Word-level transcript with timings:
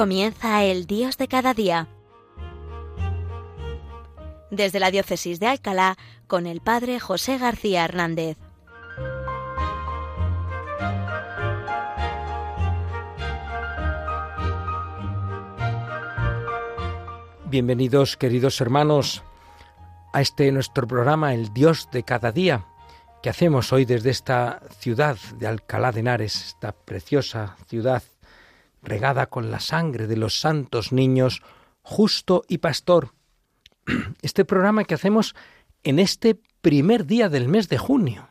Comienza 0.00 0.64
el 0.64 0.86
Dios 0.86 1.18
de 1.18 1.28
cada 1.28 1.52
día. 1.52 1.86
Desde 4.50 4.80
la 4.80 4.90
Diócesis 4.90 5.40
de 5.40 5.46
Alcalá, 5.46 5.98
con 6.26 6.46
el 6.46 6.62
Padre 6.62 6.98
José 6.98 7.36
García 7.36 7.84
Hernández. 7.84 8.38
Bienvenidos, 17.44 18.16
queridos 18.16 18.58
hermanos, 18.62 19.22
a 20.14 20.22
este 20.22 20.50
nuestro 20.50 20.86
programa, 20.86 21.34
El 21.34 21.52
Dios 21.52 21.90
de 21.92 22.04
cada 22.04 22.32
día, 22.32 22.64
que 23.22 23.28
hacemos 23.28 23.70
hoy 23.70 23.84
desde 23.84 24.08
esta 24.08 24.62
ciudad 24.78 25.18
de 25.36 25.46
Alcalá 25.46 25.92
de 25.92 26.00
Henares, 26.00 26.46
esta 26.46 26.72
preciosa 26.72 27.58
ciudad 27.66 28.02
regada 28.82 29.26
con 29.26 29.50
la 29.50 29.60
sangre 29.60 30.06
de 30.06 30.16
los 30.16 30.40
santos 30.40 30.92
niños, 30.92 31.42
justo 31.82 32.44
y 32.48 32.58
pastor. 32.58 33.12
Este 34.22 34.44
programa 34.44 34.84
que 34.84 34.94
hacemos 34.94 35.34
en 35.82 35.98
este 35.98 36.38
primer 36.60 37.06
día 37.06 37.28
del 37.28 37.48
mes 37.48 37.68
de 37.68 37.78
junio, 37.78 38.28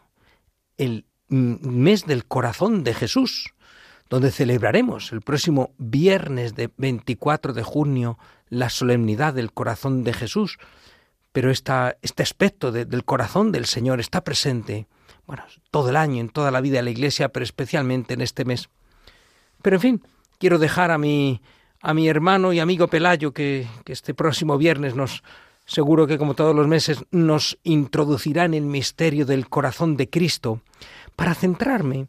el 0.77 1.05
mes 1.27 2.05
del 2.05 2.25
corazón 2.25 2.83
de 2.83 2.93
Jesús, 2.93 3.53
donde 4.09 4.31
celebraremos 4.31 5.11
el 5.11 5.21
próximo 5.21 5.71
viernes 5.77 6.55
de 6.55 6.71
24 6.77 7.53
de 7.53 7.63
junio 7.63 8.17
la 8.49 8.69
solemnidad 8.69 9.33
del 9.35 9.53
corazón 9.53 10.03
de 10.03 10.13
Jesús. 10.13 10.57
Pero 11.31 11.51
esta, 11.51 11.95
este 12.01 12.23
aspecto 12.23 12.71
del 12.71 13.05
corazón 13.05 13.51
del 13.51 13.65
Señor 13.65 13.99
está 13.99 14.23
presente, 14.23 14.87
bueno, 15.27 15.43
todo 15.69 15.89
el 15.89 15.95
año, 15.95 16.21
en 16.21 16.29
toda 16.29 16.49
la 16.49 16.59
vida 16.59 16.77
de 16.77 16.83
la 16.83 16.89
Iglesia, 16.89 17.29
pero 17.29 17.43
especialmente 17.43 18.15
en 18.15 18.21
este 18.21 18.45
mes. 18.45 18.69
Pero 19.61 19.75
en 19.75 19.81
fin, 19.81 20.03
quiero 20.39 20.57
dejar 20.57 20.89
a 20.89 20.97
mi, 20.97 21.41
a 21.81 21.93
mi 21.93 22.07
hermano 22.07 22.51
y 22.53 22.59
amigo 22.59 22.87
Pelayo, 22.87 23.31
que, 23.31 23.67
que 23.85 23.93
este 23.93 24.15
próximo 24.15 24.57
viernes 24.57 24.95
nos, 24.95 25.23
seguro 25.65 26.07
que 26.07 26.17
como 26.17 26.33
todos 26.33 26.55
los 26.55 26.67
meses, 26.67 27.03
nos 27.11 27.59
introducirá 27.63 28.45
en 28.45 28.55
el 28.55 28.63
misterio 28.63 29.27
del 29.27 29.47
corazón 29.49 29.95
de 29.97 30.09
Cristo, 30.09 30.61
para 31.15 31.35
centrarme 31.35 32.07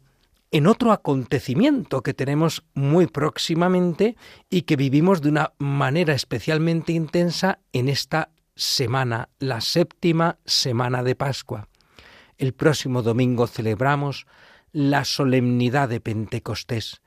en 0.51 0.67
otro 0.67 0.91
acontecimiento 0.91 2.01
que 2.01 2.13
tenemos 2.13 2.63
muy 2.73 3.07
próximamente 3.07 4.17
y 4.49 4.63
que 4.63 4.75
vivimos 4.75 5.21
de 5.21 5.29
una 5.29 5.53
manera 5.59 6.13
especialmente 6.13 6.91
intensa 6.91 7.59
en 7.71 7.87
esta 7.87 8.29
semana, 8.55 9.29
la 9.39 9.61
séptima 9.61 10.37
semana 10.45 11.03
de 11.03 11.15
Pascua. 11.15 11.67
El 12.37 12.53
próximo 12.53 13.01
domingo 13.01 13.47
celebramos 13.47 14.27
la 14.73 15.05
solemnidad 15.05 15.87
de 15.87 16.01
Pentecostés. 16.01 17.01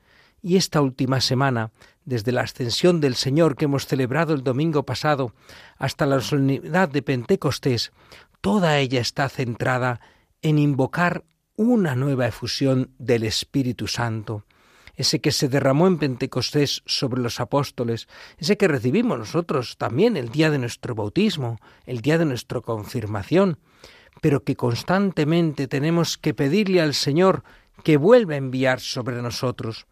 Y 0.47 0.57
esta 0.59 0.83
última 0.83 1.23
semana, 1.23 1.73
desde 2.05 2.31
la 2.31 2.43
ascensión 2.43 3.01
del 3.01 3.15
Señor 3.15 3.57
que 3.57 3.65
hemos 3.65 3.87
celebrado 3.87 4.35
el 4.35 4.45
domingo 4.45 4.83
pasado 4.83 5.33
hasta 5.79 6.05
la 6.05 6.21
solemnidad 6.21 6.91
de 6.91 7.01
Pentecostés, 7.01 7.93
toda 8.43 8.79
ella 8.79 9.01
está 9.01 9.31
centrada 9.31 10.03
en 10.43 10.59
invocar 10.59 11.25
una 11.57 11.95
nueva 11.95 12.27
efusión 12.27 12.91
del 12.99 13.23
Espíritu 13.23 13.87
Santo, 13.87 14.45
ese 14.97 15.23
que 15.23 15.33
se 15.33 15.49
derramó 15.49 15.87
en 15.87 15.97
Pentecostés 15.97 16.83
sobre 16.85 17.23
los 17.23 17.41
apóstoles, 17.41 18.07
ese 18.37 18.59
que 18.59 18.69
recibimos 18.69 19.19
nosotros 19.19 19.79
también 19.79 20.15
el 20.19 20.29
día 20.29 20.51
de 20.51 20.59
nuestro 20.59 20.95
bautismo, 20.95 21.59
el 21.87 22.03
día 22.03 22.19
de 22.19 22.27
nuestra 22.27 22.61
confirmación, 22.61 23.59
pero 24.21 24.45
que 24.45 24.57
constantemente 24.57 25.69
tenemos 25.69 26.19
que 26.19 26.35
pedirle 26.35 26.83
al 26.83 26.93
Señor 26.93 27.45
que 27.83 27.97
vuelva 27.97 28.35
a 28.35 28.37
enviar 28.37 28.81
sobre 28.81 29.23
nosotros. 29.23 29.87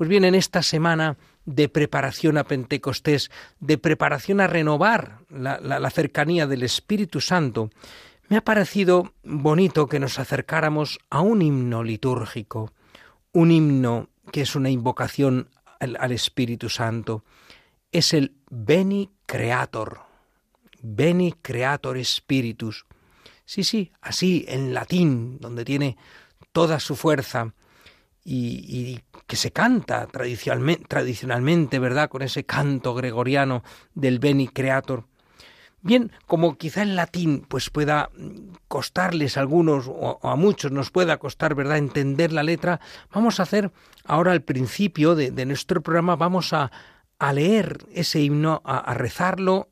Pues 0.00 0.08
bien, 0.08 0.24
en 0.24 0.34
esta 0.34 0.62
semana 0.62 1.18
de 1.44 1.68
preparación 1.68 2.38
a 2.38 2.44
Pentecostés, 2.44 3.30
de 3.58 3.76
preparación 3.76 4.40
a 4.40 4.46
renovar 4.46 5.18
la, 5.28 5.90
cercanía 5.90 6.46
del 6.46 6.62
Espíritu 6.62 7.20
Santo, 7.20 7.68
me 8.30 8.38
ha 8.38 8.40
parecido 8.42 9.12
bonito 9.22 9.88
que 9.88 10.00
nos 10.00 10.18
acercáramos 10.18 11.00
a 11.10 11.20
un 11.20 11.42
himno 11.42 11.84
litúrgico, 11.84 12.72
un 13.32 13.50
himno 13.50 14.08
que 14.32 14.40
es 14.40 14.56
una 14.56 14.70
invocación 14.70 15.50
al, 15.80 15.98
al 16.00 16.12
Espíritu 16.12 16.70
Santo. 16.70 17.22
Es 17.92 18.14
el 18.14 18.36
Beni 18.48 19.10
Creator, 19.26 20.00
Beni 20.80 21.34
Creator 21.42 22.02
Spiritus. 22.02 22.86
Sí, 23.44 23.64
sí, 23.64 23.92
así 24.00 24.46
en 24.48 24.72
latín, 24.72 25.36
donde 25.40 25.62
tiene 25.66 25.98
toda 26.52 26.80
su 26.80 26.96
fuerza 26.96 27.52
y, 28.24 29.00
que 29.26 29.36
se 29.36 29.52
canta 29.52 30.06
tradicionalmente, 30.08 31.78
¿verdad? 31.78 32.08
Con 32.08 32.22
ese 32.22 32.44
canto 32.44 32.94
gregoriano 32.94 33.62
del 33.94 34.18
Beni 34.18 34.48
Creator. 34.48 35.04
Bien, 35.82 36.12
como 36.26 36.58
quizá 36.58 36.82
en 36.82 36.94
latín 36.94 37.46
pues 37.48 37.70
pueda 37.70 38.10
costarles 38.68 39.36
a 39.36 39.40
algunos 39.40 39.86
o 39.88 40.18
a 40.22 40.36
muchos 40.36 40.72
nos 40.72 40.90
pueda 40.90 41.16
costar, 41.18 41.54
¿verdad?, 41.54 41.78
entender 41.78 42.32
la 42.32 42.42
letra, 42.42 42.80
vamos 43.12 43.40
a 43.40 43.44
hacer 43.44 43.72
ahora 44.04 44.32
al 44.32 44.42
principio 44.42 45.14
de, 45.14 45.46
nuestro 45.46 45.80
programa, 45.80 46.16
vamos 46.16 46.52
a, 46.52 46.70
a 47.18 47.32
leer 47.32 47.78
ese 47.94 48.20
himno, 48.20 48.60
a, 48.64 48.92
rezarlo 48.92 49.68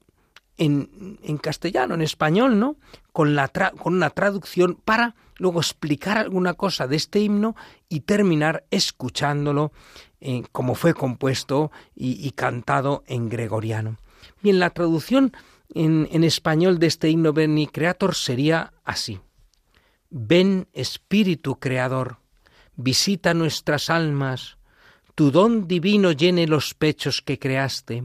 en, 0.58 1.38
castellano, 1.38 1.94
en 1.94 2.02
español, 2.02 2.58
¿no? 2.58 2.76
Con, 3.12 3.34
la 3.34 3.48
con 3.48 3.94
una 3.94 4.10
traducción 4.10 4.78
para 4.84 5.14
luego 5.36 5.60
explicar 5.60 6.18
alguna 6.18 6.54
cosa 6.54 6.86
de 6.86 6.96
este 6.96 7.20
himno 7.20 7.56
y 7.88 8.00
terminar 8.00 8.64
escuchándolo 8.70 9.72
eh, 10.20 10.42
como 10.52 10.74
fue 10.74 10.94
compuesto 10.94 11.70
y, 11.94 12.30
cantado 12.32 13.04
en 13.06 13.28
gregoriano. 13.28 13.98
Bien, 14.42 14.58
la 14.58 14.70
traducción 14.70 15.32
en, 15.74 16.08
en 16.10 16.24
español 16.24 16.78
de 16.78 16.88
este 16.88 17.08
himno 17.08 17.32
Beni 17.32 17.68
Creator 17.68 18.14
sería 18.14 18.72
así. 18.84 19.20
Ven 20.10 20.66
Espíritu 20.72 21.58
Creador, 21.60 22.18
visita 22.76 23.34
nuestras 23.34 23.90
almas, 23.90 24.58
tu 25.14 25.30
don 25.30 25.68
divino 25.68 26.12
llene 26.12 26.46
los 26.46 26.74
pechos 26.74 27.22
que 27.22 27.38
creaste. 27.38 28.04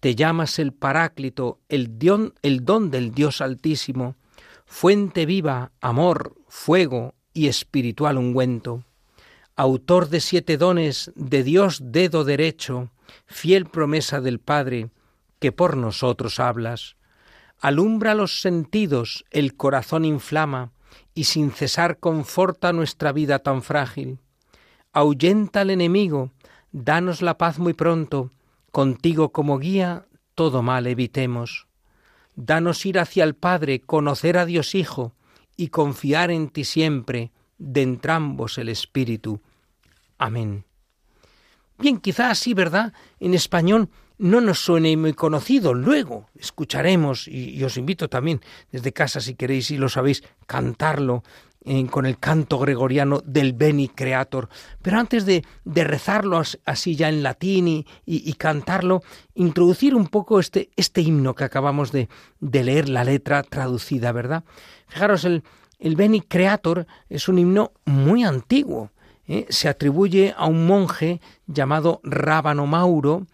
Te 0.00 0.14
llamas 0.14 0.58
el 0.58 0.72
Paráclito, 0.72 1.58
el, 1.68 1.98
el 2.42 2.64
don 2.64 2.90
del 2.90 3.12
Dios 3.12 3.40
Altísimo, 3.40 4.14
fuente 4.64 5.26
viva, 5.26 5.72
amor, 5.80 6.34
fuego 6.48 7.14
y 7.32 7.48
espiritual 7.48 8.16
ungüento, 8.16 8.84
autor 9.56 10.08
de 10.08 10.20
siete 10.20 10.56
dones, 10.56 11.10
de 11.16 11.42
Dios 11.42 11.80
dedo 11.82 12.24
derecho, 12.24 12.90
fiel 13.26 13.66
promesa 13.66 14.20
del 14.20 14.38
Padre, 14.38 14.90
que 15.40 15.50
por 15.50 15.76
nosotros 15.76 16.38
hablas. 16.38 16.96
Alumbra 17.60 18.14
los 18.14 18.40
sentidos, 18.40 19.24
el 19.30 19.56
corazón 19.56 20.04
inflama, 20.04 20.70
y 21.12 21.24
sin 21.24 21.50
cesar 21.50 21.98
conforta 21.98 22.72
nuestra 22.72 23.10
vida 23.10 23.40
tan 23.40 23.62
frágil. 23.62 24.20
Ahuyenta 24.92 25.62
al 25.62 25.70
enemigo, 25.70 26.30
danos 26.70 27.20
la 27.20 27.36
paz 27.36 27.58
muy 27.58 27.74
pronto, 27.74 28.30
contigo 28.70 29.32
como 29.32 29.58
guía, 29.58 30.06
todo 30.34 30.62
mal 30.62 30.86
evitemos. 30.86 31.66
Danos 32.34 32.86
ir 32.86 32.98
hacia 32.98 33.24
el 33.24 33.34
Padre, 33.34 33.80
conocer 33.80 34.38
a 34.38 34.46
Dios 34.46 34.74
Hijo 34.74 35.14
y 35.56 35.68
confiar 35.68 36.30
en 36.30 36.48
ti 36.48 36.64
siempre, 36.64 37.32
de 37.58 37.82
entrambos 37.82 38.58
el 38.58 38.68
Espíritu. 38.68 39.40
Amén. 40.16 40.64
Bien, 41.78 41.98
quizá 41.98 42.30
así, 42.30 42.54
¿verdad? 42.54 42.92
En 43.20 43.34
español 43.34 43.90
no 44.18 44.40
nos 44.40 44.58
suene 44.58 44.96
muy 44.96 45.14
conocido. 45.14 45.74
Luego 45.74 46.28
escucharemos, 46.34 47.28
y, 47.28 47.62
os 47.62 47.76
invito 47.76 48.08
también 48.08 48.40
desde 48.70 48.92
casa, 48.92 49.20
si 49.20 49.34
queréis 49.34 49.70
y 49.70 49.78
lo 49.78 49.88
sabéis, 49.88 50.24
cantarlo 50.46 51.22
con 51.90 52.06
el 52.06 52.18
canto 52.18 52.58
gregoriano 52.58 53.20
del 53.24 53.52
Beni 53.52 53.88
Creator. 53.88 54.48
Pero 54.80 54.98
antes 54.98 55.26
de, 55.26 55.44
rezarlo 55.64 56.40
así 56.64 56.96
ya 56.96 57.08
en 57.08 57.22
latín 57.22 57.84
y, 58.06 58.32
cantarlo, 58.34 59.02
introducir 59.34 59.94
un 59.94 60.06
poco 60.06 60.40
este, 60.40 60.70
este 60.76 61.02
himno 61.02 61.34
que 61.34 61.44
acabamos 61.44 61.92
de, 61.92 62.08
de, 62.40 62.64
leer, 62.64 62.88
la 62.88 63.04
letra 63.04 63.42
traducida, 63.42 64.12
¿verdad? 64.12 64.44
Fijaros, 64.86 65.24
el, 65.24 65.42
el 65.78 65.94
Beni 65.94 66.20
Creator 66.20 66.86
es 67.08 67.28
un 67.28 67.38
himno 67.38 67.72
muy 67.84 68.24
antiguo. 68.24 68.90
¿eh? 69.26 69.46
Se 69.48 69.68
atribuye 69.68 70.34
a 70.36 70.46
un 70.46 70.66
monje 70.66 71.20
llamado 71.46 72.00
Rábano 72.02 72.66
Mauro, 72.66 73.26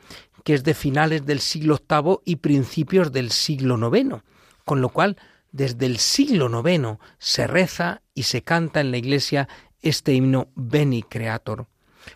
que 0.44 0.55
es 0.55 0.65
de 0.65 0.75
finales 0.75 1.25
del 1.25 1.41
siglo 1.41 1.79
VIII 1.88 2.19
y 2.25 2.37
principios 2.37 3.12
del 3.12 3.31
siglo 3.31 3.94
IX, 3.94 4.23
con 4.65 4.81
lo 4.81 4.91
cual 4.91 5.17
desde 5.55 5.87
el 5.87 5.99
siglo 5.99 6.51
IX 6.69 6.99
se 7.19 7.47
reza 7.47 8.03
y 8.12 8.25
se 8.25 8.43
canta 8.43 8.81
en 8.81 8.91
la 8.91 8.97
iglesia 8.97 9.49
este 9.83 10.12
himno 10.12 10.49
Beni 10.56 11.05
Creator. 11.05 11.69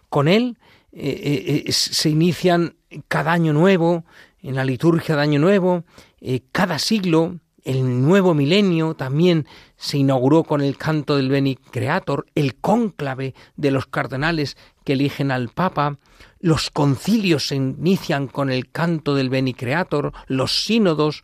Con 0.08 0.26
él 0.26 0.58
eh, 0.90 1.08
eh, 1.08 1.64
eh, 1.66 1.72
se 1.72 2.10
inician 2.10 2.74
cada 3.06 3.30
año 3.30 3.52
nuevo, 3.52 4.04
en 4.42 4.56
la 4.56 4.64
liturgia 4.64 5.14
de 5.14 5.22
Año 5.22 5.38
Nuevo, 5.38 5.84
cada 6.52 6.78
siglo, 6.78 7.38
el 7.64 8.02
nuevo 8.02 8.34
milenio 8.34 8.94
también 8.94 9.46
se 9.76 9.98
inauguró 9.98 10.42
con 10.42 10.60
el 10.60 10.76
canto 10.76 11.16
del 11.16 11.28
Beni 11.28 11.56
Creator, 11.56 12.26
el 12.34 12.56
cónclave 12.56 13.34
de 13.56 13.70
los 13.70 13.86
cardenales 13.86 14.56
que 14.84 14.94
eligen 14.94 15.30
al 15.30 15.48
Papa, 15.48 15.98
los 16.40 16.70
concilios 16.70 17.48
se 17.48 17.56
inician 17.56 18.26
con 18.26 18.50
el 18.50 18.70
canto 18.70 19.14
del 19.14 19.28
Beni 19.28 19.54
Creator, 19.54 20.12
los 20.26 20.64
sínodos, 20.64 21.22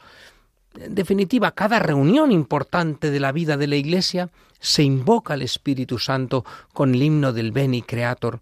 en 0.80 0.94
definitiva, 0.94 1.52
cada 1.52 1.78
reunión 1.78 2.32
importante 2.32 3.10
de 3.10 3.20
la 3.20 3.32
vida 3.32 3.56
de 3.56 3.66
la 3.66 3.76
Iglesia 3.76 4.30
se 4.60 4.82
invoca 4.82 5.34
al 5.34 5.42
Espíritu 5.42 5.98
Santo 5.98 6.44
con 6.72 6.94
el 6.94 7.02
himno 7.02 7.32
del 7.32 7.52
Beni 7.52 7.82
Creator. 7.82 8.40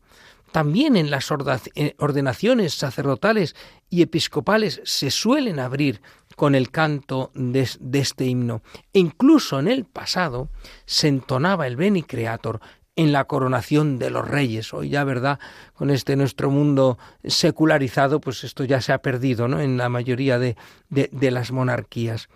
También 0.51 0.97
en 0.97 1.11
las 1.11 1.31
eh, 1.75 1.95
ordenaciones 1.99 2.75
sacerdotales 2.75 3.57
y 3.91 4.03
episcopales 4.03 4.81
se 4.85 5.11
suelen 5.11 5.59
abrir 5.59 6.01
con 6.37 6.55
el 6.55 6.71
canto 6.71 7.31
de, 7.35 7.69
este 7.93 8.27
himno. 8.27 8.63
E 8.93 8.99
incluso 8.99 9.59
en 9.59 9.69
el 9.69 9.85
pasado 9.85 10.49
se 10.87 11.09
entonaba 11.09 11.67
el 11.67 11.77
Beni 11.77 12.03
Creator 12.03 12.61
en 12.97 13.13
la 13.13 13.25
coronación 13.25 13.99
de 13.99 14.11
los 14.11 14.27
reyes. 14.27 14.75
Hoy 14.75 14.91
ya, 14.91 15.05
¿verdad? 15.05 15.39
Con 15.75 15.91
este 15.91 16.17
nuestro 16.17 16.51
mundo 16.51 16.99
secularizado, 17.25 18.21
pues 18.21 18.45
esto 18.45 18.65
ya 18.65 18.81
se 18.81 18.93
ha 18.93 18.99
perdido, 18.99 19.49
¿no? 19.49 19.61
En 19.61 19.77
la 19.77 19.89
mayoría 19.89 20.39
de, 20.39 20.57
de 20.91 21.31
las 21.31 21.53
monarquías. 21.53 22.29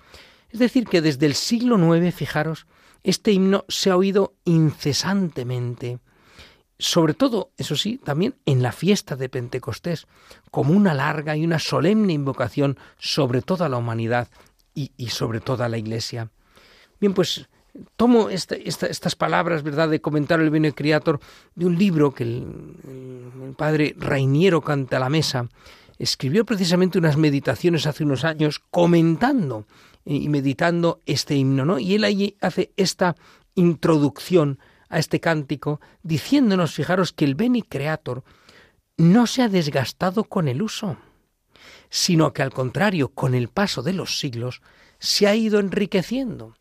Es 0.51 0.59
decir, 0.59 0.87
que 0.87 1.03
desde 1.03 1.27
el 1.27 1.35
siglo 1.35 1.97
IX, 1.97 2.15
fijaros, 2.15 2.67
este 3.03 3.33
himno 3.33 3.65
se 3.69 3.91
ha 3.91 3.97
oído 3.97 4.35
incesantemente, 4.45 5.99
sobre 6.79 7.15
todo, 7.15 7.53
eso 7.57 7.75
sí, 7.77 7.99
también 7.99 8.35
en 8.45 8.63
la 8.63 8.73
fiesta 8.73 9.17
de 9.17 9.29
Pentecostés, 9.29 10.07
como 10.51 10.73
una 10.73 10.93
larga 10.93 11.37
y 11.37 11.45
una 11.45 11.59
solemne 11.59 12.13
invocación 12.13 12.79
sobre 12.99 13.41
toda 13.41 13.69
la 13.69 13.79
humanidad 13.79 14.29
y, 14.75 14.91
sobre 15.09 15.41
toda 15.41 15.71
la 15.71 15.79
Iglesia. 15.79 16.31
Bien, 17.01 17.15
pues 17.15 17.49
tomo 17.97 18.31
estas 18.31 19.17
palabras, 19.17 19.63
¿verdad?, 19.63 19.89
de 19.89 20.01
comentar 20.01 20.41
el 20.41 20.51
Bene 20.51 20.73
Creator 20.73 21.21
de 21.55 21.67
un 21.67 21.79
libro 21.79 22.15
que 22.15 22.25
el, 22.25 23.55
padre 23.57 23.95
Rainiero 23.99 24.61
Canta 24.61 24.99
la 24.99 25.09
Mesa 25.09 25.49
escribió 25.99 26.45
precisamente 26.45 26.99
unas 26.99 27.17
meditaciones 27.17 27.87
hace 27.87 28.05
unos 28.05 28.25
años 28.25 28.61
comentando 28.71 29.67
y 30.05 30.29
meditando 30.29 31.01
este 31.07 31.35
himno, 31.35 31.65
¿no? 31.65 31.79
Y 31.79 31.95
él 31.95 32.05
allí 32.05 32.37
hace 32.41 32.73
esta 32.77 33.17
introducción 33.55 34.59
a 34.89 34.99
este 34.99 35.21
cántico 35.21 35.81
diciéndonos, 36.03 36.75
fijaros, 36.75 37.13
que 37.13 37.25
el 37.25 37.35
Beni 37.35 37.63
Creator 37.63 38.23
no 38.97 39.27
se 39.27 39.43
ha 39.43 39.49
desgastado 39.49 40.25
con 40.25 40.49
el 40.49 40.63
uso, 40.63 40.97
sino 41.91 42.33
que 42.33 42.43
al 42.43 42.53
contrario, 42.53 43.09
con 43.09 43.35
el 43.35 43.49
paso 43.49 43.83
de 43.83 43.93
los 43.93 44.19
siglos, 44.19 44.63
se 44.99 45.27
ha 45.27 45.35
ido 45.35 45.59
enriqueciendo. 45.61 46.55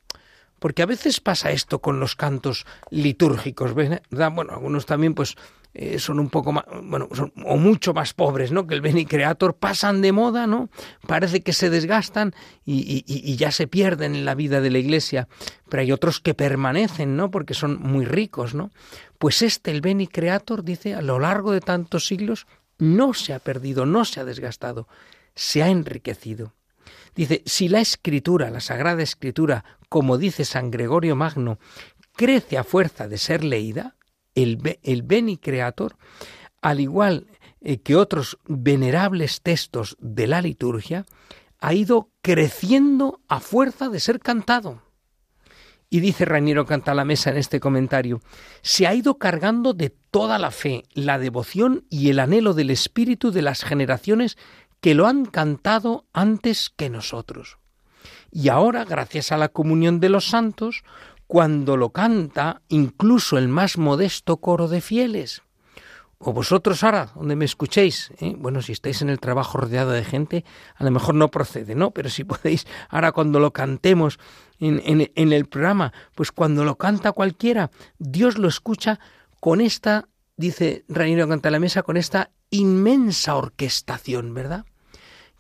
Porque 0.66 0.82
a 0.82 0.88
veces 0.88 1.20
pasa 1.20 1.52
esto 1.52 1.78
con 1.78 2.00
los 2.00 2.16
cantos 2.16 2.66
litúrgicos, 2.90 3.76
¿verdad? 3.76 4.02
Bueno, 4.34 4.54
algunos 4.54 4.88
también 4.88 5.14
pues 5.14 5.36
eh, 5.76 6.00
son 6.00 6.20
un 6.20 6.32
poco 6.32 6.54
más, 6.54 6.64
bueno, 6.82 7.08
son, 7.14 7.32
o 7.46 7.58
mucho 7.58 7.94
más 7.94 8.16
pobres, 8.16 8.52
¿no? 8.52 8.66
Que 8.66 8.74
el 8.74 8.82
Beni 8.82 9.06
Creator 9.06 9.58
pasan 9.58 10.02
de 10.02 10.12
moda, 10.12 10.48
¿no? 10.48 10.70
Parece 11.06 11.42
que 11.42 11.54
se 11.54 11.70
desgastan 11.70 12.34
y, 12.66 13.04
y, 13.06 13.36
ya 13.36 13.52
se 13.52 13.68
pierden 13.68 14.16
en 14.16 14.26
la 14.26 14.34
vida 14.34 14.60
de 14.60 14.72
la 14.72 14.80
Iglesia. 14.80 15.28
Pero 15.70 15.82
hay 15.82 15.92
otros 15.92 16.20
que 16.20 16.34
permanecen, 16.34 17.16
¿no? 17.16 17.30
Porque 17.30 17.54
son 17.54 17.80
muy 17.80 18.04
ricos, 18.04 18.56
¿no? 18.56 18.72
Pues 19.20 19.44
este, 19.44 19.70
el 19.70 19.82
Beni 19.82 20.08
Creator, 20.08 20.64
dice, 20.64 20.96
a 20.96 21.04
lo 21.04 21.20
largo 21.20 21.52
de 21.52 21.62
tantos 21.62 22.08
siglos, 22.08 22.48
no 22.80 23.14
se 23.14 23.34
ha 23.34 23.40
perdido, 23.40 23.86
no 23.86 24.04
se 24.04 24.20
ha 24.20 24.26
desgastado, 24.26 24.88
se 25.36 25.62
ha 25.62 25.68
enriquecido. 25.68 26.54
Dice, 27.16 27.42
si 27.46 27.70
la 27.70 27.80
escritura, 27.80 28.50
la 28.50 28.60
Sagrada 28.60 29.02
Escritura, 29.02 29.64
como 29.90 30.18
dice 30.18 30.44
San 30.44 30.70
Gregorio 30.70 31.16
Magno, 31.16 31.60
crece 32.16 32.58
a 32.58 32.64
fuerza 32.64 33.08
de 33.08 33.18
ser 33.18 33.44
leída, 33.44 33.96
el, 34.36 34.58
Beni 35.04 35.38
Creator, 35.38 35.96
al 36.62 36.82
igual 36.82 37.28
eh, 37.62 37.78
que 37.80 37.96
otros 37.96 38.38
venerables 38.48 39.42
textos 39.42 39.96
de 40.00 40.28
la 40.28 40.42
liturgia, 40.42 41.06
ha 41.60 41.74
ido 41.74 42.12
creciendo 42.22 43.22
a 43.28 43.40
fuerza 43.40 43.90
de 43.90 44.00
ser 44.00 44.20
cantado. 44.20 44.82
Y 45.90 46.02
dice 46.02 46.26
Raniero 46.26 46.66
Canta 46.66 46.94
la 46.94 47.06
Mesa 47.06 47.30
en 47.30 47.38
este 47.38 47.60
comentario, 47.60 48.20
se 48.62 48.88
ha 48.88 48.94
ido 48.94 49.18
cargando 49.18 49.74
de 49.74 49.90
toda 49.90 50.38
la 50.40 50.52
fe, 50.52 50.84
la 50.94 51.20
devoción 51.20 51.86
y 51.90 52.10
el 52.10 52.20
anhelo 52.20 52.54
del 52.54 52.72
espíritu 52.72 53.32
de 53.32 53.42
las 53.42 53.64
generaciones 53.64 54.38
que 54.86 54.94
lo 54.94 55.08
han 55.08 55.26
cantado 55.26 56.06
antes 56.14 56.70
que 56.70 56.92
nosotros. 56.92 57.58
Y 58.30 58.50
ahora, 58.50 58.86
gracias 58.86 59.32
a 59.32 59.38
la 59.38 59.50
comunión 59.50 60.00
de 60.00 60.10
los 60.10 60.30
santos, 60.30 60.84
cuando 61.26 61.76
lo 61.76 61.90
canta 61.90 62.62
incluso 62.68 63.40
el 63.40 63.48
más 63.48 63.80
modesto 63.80 64.38
coro 64.38 64.68
de 64.68 64.82
fieles. 64.82 65.42
O 66.20 66.34
vosotros 66.34 66.84
ahora, 66.84 67.10
donde 67.16 67.36
me 67.36 67.46
escuchéis, 67.46 68.12
¿eh? 68.20 68.36
bueno, 68.38 68.62
si 68.62 68.74
estáis 68.74 69.02
en 69.02 69.10
el 69.10 69.20
trabajo 69.20 69.58
rodeado 69.58 69.90
de 69.90 70.04
gente, 70.04 70.46
a 70.76 70.84
lo 70.84 70.92
mejor 70.92 71.16
no 71.16 71.32
procede, 71.32 71.74
¿no? 71.74 71.90
Pero 71.90 72.12
si 72.12 72.24
podéis, 72.24 72.68
ahora 72.90 73.12
cuando 73.12 73.40
lo 73.40 73.54
cantemos 73.54 74.20
en, 74.60 75.10
el 75.16 75.46
programa, 75.48 75.94
pues 76.14 76.32
cuando 76.32 76.64
lo 76.64 76.76
canta 76.76 77.12
cualquiera, 77.12 77.72
Dios 77.98 78.38
lo 78.38 78.48
escucha 78.48 79.00
con 79.40 79.62
esta, 79.62 80.10
dice 80.38 80.86
Raniero 80.88 81.28
Canta 81.28 81.50
la 81.50 81.58
Mesa, 81.58 81.82
con 81.82 81.98
esta 81.98 82.30
inmensa 82.52 83.36
orquestación, 83.36 84.36
¿verdad? 84.36 84.64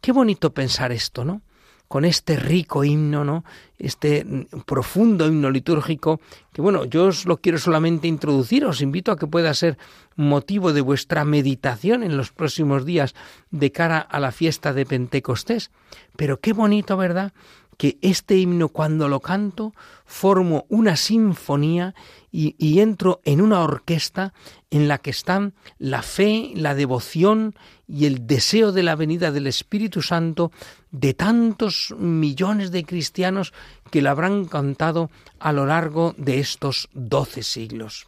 Qué 0.05 0.11
bonito 0.11 0.53
pensar 0.53 0.91
esto, 0.91 1.25
¿no? 1.25 1.41
con 1.87 2.05
este 2.05 2.35
rico 2.35 2.83
himno, 2.83 3.23
¿no? 3.23 3.43
Este 3.77 4.25
profundo 4.65 5.27
himno 5.27 5.49
litúrgico, 5.49 6.19
que 6.53 6.61
bueno, 6.61 6.85
yo 6.85 7.05
os 7.05 7.25
lo 7.25 7.37
quiero 7.37 7.57
solamente 7.57 8.07
introducir, 8.07 8.65
os 8.65 8.81
invito 8.81 9.11
a 9.11 9.17
que 9.17 9.27
pueda 9.27 9.53
ser 9.53 9.77
motivo 10.15 10.73
de 10.73 10.81
vuestra 10.81 11.25
meditación 11.25 12.03
en 12.03 12.17
los 12.17 12.31
próximos 12.31 12.85
días 12.85 13.13
de 13.51 13.71
cara 13.71 13.99
a 13.99 14.19
la 14.19 14.31
fiesta 14.31 14.73
de 14.73 14.85
Pentecostés. 14.85 15.71
Pero 16.15 16.39
qué 16.39 16.53
bonito, 16.53 16.97
¿verdad? 16.97 17.33
Que 17.77 17.97
este 18.01 18.37
himno 18.37 18.69
cuando 18.69 19.07
lo 19.09 19.19
canto 19.19 19.73
formo 20.05 20.65
una 20.69 20.95
sinfonía 20.95 21.95
y, 22.31 22.79
entro 22.79 23.21
en 23.23 23.39
una 23.39 23.61
orquesta 23.61 24.33
en 24.69 24.89
la 24.89 24.97
que 24.97 25.09
están 25.09 25.53
la 25.77 26.01
fe, 26.01 26.51
la 26.53 26.75
devoción 26.75 27.55
y 27.87 28.05
el 28.05 28.27
deseo 28.27 28.73
de 28.73 28.83
la 28.83 28.95
venida 28.95 29.31
del 29.31 29.47
Espíritu 29.47 30.01
Santo 30.01 30.51
de 30.91 31.13
tantos 31.13 31.95
millones 31.97 32.71
de 32.71 32.83
cristianos 32.83 33.53
que 33.89 34.01
lo 34.01 34.09
habrán 34.09 34.45
cantado 34.45 35.09
a 35.39 35.53
lo 35.53 35.65
largo 35.65 36.13
de 36.17 36.39
estos 36.39 36.89
doce 36.93 37.41
siglos. 37.41 38.07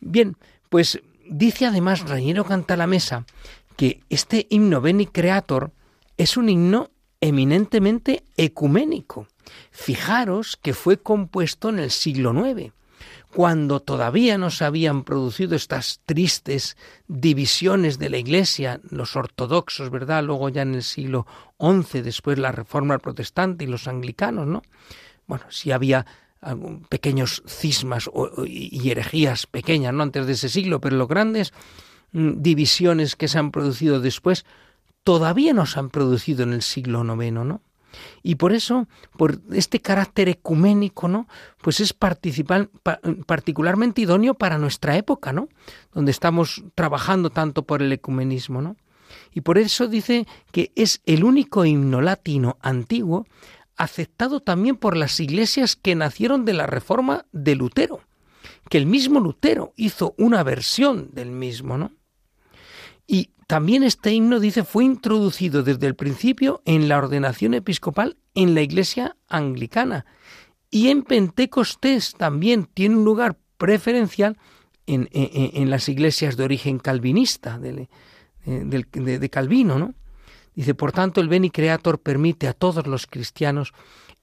Bien, 0.00 0.36
pues 0.68 1.00
dice 1.28 1.66
además 1.66 2.08
Rañero 2.08 2.44
Canta 2.44 2.76
la 2.76 2.86
Mesa 2.86 3.24
que 3.76 4.00
este 4.10 4.46
himno 4.50 4.80
Beni 4.80 5.06
Creator 5.06 5.72
es 6.16 6.36
un 6.36 6.48
himno 6.48 6.90
eminentemente 7.24 8.22
ecuménico. 8.36 9.28
Fijaros 9.70 10.58
que 10.60 10.74
fue 10.74 10.98
compuesto 10.98 11.70
en 11.70 11.78
el 11.78 11.90
siglo 11.90 12.34
IX, 12.34 12.72
cuando 13.32 13.80
todavía 13.80 14.36
no 14.36 14.50
se 14.50 14.66
habían 14.66 15.04
producido 15.04 15.56
estas 15.56 16.00
tristes 16.04 16.76
divisiones 17.08 17.98
de 17.98 18.10
la 18.10 18.18
Iglesia, 18.18 18.78
los 18.90 19.16
ortodoxos, 19.16 19.88
¿verdad? 19.88 20.22
Luego 20.22 20.50
ya 20.50 20.62
en 20.62 20.74
el 20.74 20.82
siglo 20.82 21.26
XI, 21.58 22.02
después 22.02 22.38
la 22.38 22.52
Reforma 22.52 22.98
Protestante 22.98 23.64
y 23.64 23.68
los 23.68 23.88
anglicanos, 23.88 24.46
¿no? 24.46 24.62
Bueno, 25.26 25.46
sí 25.48 25.72
había 25.72 26.04
pequeños 26.90 27.42
cismas 27.46 28.10
y 28.46 28.90
herejías 28.90 29.46
pequeñas, 29.46 29.94
¿no? 29.94 30.02
Antes 30.02 30.26
de 30.26 30.34
ese 30.34 30.50
siglo, 30.50 30.78
pero 30.78 30.96
los 30.96 31.08
grandes 31.08 31.54
mm, 32.12 32.42
divisiones 32.42 33.16
que 33.16 33.28
se 33.28 33.38
han 33.38 33.50
producido 33.50 34.00
después 34.00 34.44
todavía 35.04 35.52
no 35.52 35.66
se 35.66 35.78
han 35.78 35.90
producido 35.90 36.42
en 36.42 36.54
el 36.54 36.62
siglo 36.62 37.04
IX, 37.04 37.32
¿no? 37.32 37.60
Y 38.22 38.34
por 38.34 38.52
eso, 38.52 38.88
por 39.16 39.40
este 39.52 39.80
carácter 39.80 40.28
ecuménico, 40.28 41.06
¿no? 41.06 41.28
Pues 41.62 41.78
es 41.78 41.94
particularmente 41.94 44.00
idóneo 44.00 44.34
para 44.34 44.58
nuestra 44.58 44.96
época, 44.96 45.32
¿no? 45.32 45.48
Donde 45.92 46.10
estamos 46.10 46.64
trabajando 46.74 47.30
tanto 47.30 47.62
por 47.62 47.82
el 47.82 47.92
ecumenismo, 47.92 48.60
¿no? 48.62 48.74
Y 49.32 49.42
por 49.42 49.58
eso 49.58 49.86
dice 49.86 50.26
que 50.50 50.72
es 50.74 51.02
el 51.06 51.22
único 51.22 51.64
himno 51.64 52.00
latino 52.00 52.58
antiguo 52.62 53.28
aceptado 53.76 54.40
también 54.40 54.74
por 54.76 54.96
las 54.96 55.20
iglesias 55.20 55.76
que 55.76 55.94
nacieron 55.94 56.44
de 56.44 56.54
la 56.54 56.66
reforma 56.66 57.26
de 57.32 57.54
Lutero, 57.54 58.00
que 58.70 58.78
el 58.78 58.86
mismo 58.86 59.20
Lutero 59.20 59.72
hizo 59.76 60.16
una 60.18 60.42
versión 60.42 61.10
del 61.12 61.30
mismo, 61.30 61.78
¿no? 61.78 61.92
Y 63.06 63.30
también 63.46 63.82
este 63.82 64.12
himno 64.12 64.40
dice 64.40 64.64
fue 64.64 64.84
introducido 64.84 65.62
desde 65.62 65.86
el 65.86 65.94
principio 65.94 66.62
en 66.64 66.88
la 66.88 66.98
ordenación 66.98 67.54
episcopal 67.54 68.16
en 68.34 68.54
la 68.54 68.62
iglesia 68.62 69.16
anglicana 69.28 70.06
y 70.74 70.88
en 70.88 71.04
Pentecostés 71.04 72.14
también 72.14 72.64
tiene 72.64 72.96
un 72.96 73.04
lugar 73.04 73.38
preferencial 73.58 74.36
en, 74.88 75.70
las 75.70 75.88
iglesias 75.88 76.36
de 76.36 76.42
origen 76.42 76.80
calvinista 76.80 77.60
de, 77.60 77.88
de, 78.44 79.30
Calvino, 79.30 79.78
¿no? 79.78 79.94
Dice, 80.56 80.74
por 80.74 80.90
tanto, 80.90 81.20
el 81.20 81.28
Beni 81.28 81.50
Creator 81.50 82.00
permite 82.00 82.48
a 82.48 82.54
todos 82.54 82.88
los 82.88 83.06
cristianos 83.06 83.72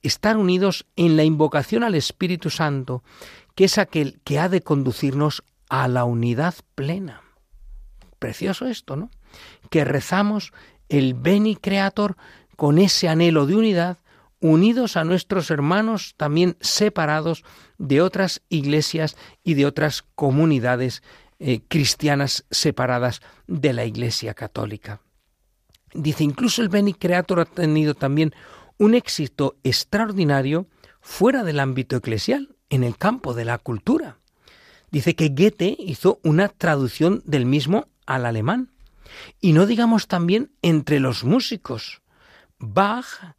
estar 0.02 0.36
unidos 0.36 0.86
en 0.98 1.16
la 1.16 1.24
invocación 1.24 1.86
al 1.86 1.96
Espíritu 1.96 2.50
Santo, 2.50 3.02
que 3.56 3.64
es 3.64 3.78
aquel 3.78 4.20
que 4.26 4.38
ha 4.38 4.50
de 4.50 4.60
conducirnos 4.60 5.44
a 5.70 5.88
la 5.88 6.04
unidad 6.04 6.56
plena. 6.76 7.22
Precioso 8.22 8.68
esto, 8.68 8.96
¿no? 8.96 9.10
Que 9.72 9.84
rezamos 9.84 10.54
el 10.88 11.16
Beni 11.16 11.56
Creator 11.56 12.16
con 12.56 12.78
ese 12.78 13.10
anhelo 13.10 13.48
de 13.48 13.56
unidad, 13.56 13.98
unidos 14.40 14.96
a 14.96 15.04
nuestros 15.04 15.50
hermanos 15.50 16.14
también 16.18 16.56
separados 16.62 17.44
de 17.80 18.02
otras 18.02 18.42
iglesias 18.50 19.18
y 19.44 19.56
de 19.56 19.66
otras 19.66 20.04
comunidades 20.16 21.02
eh, 21.40 21.62
cristianas 21.68 22.46
separadas 22.52 23.22
de 23.48 23.74
la 23.74 23.86
Iglesia 23.86 24.36
católica. 24.36 25.02
Dice, 25.94 26.24
incluso 26.24 26.62
el 26.62 26.70
Beni 26.70 26.94
Creator 26.94 27.40
ha 27.40 27.46
tenido 27.46 27.96
también 27.96 28.34
un 28.78 28.94
éxito 28.94 29.58
extraordinario 29.64 30.68
fuera 31.02 31.44
del 31.44 31.60
ámbito 31.60 31.96
eclesial, 31.96 32.56
en 32.70 32.84
el 32.84 32.98
campo 32.98 33.34
de 33.34 33.46
la 33.46 33.58
cultura. 33.58 34.18
Dice 34.92 35.16
que 35.16 35.30
Goethe 35.30 35.76
hizo 35.80 36.20
una 36.24 36.48
traducción 36.48 37.22
del 37.26 37.46
mismo 37.46 37.88
al 38.06 38.26
alemán. 38.26 38.70
Y 39.40 39.54
no 39.54 39.66
digamos 39.66 40.08
también 40.08 40.52
entre 40.62 41.00
los 41.00 41.24
músicos. 41.24 42.02
Bach 42.60 43.36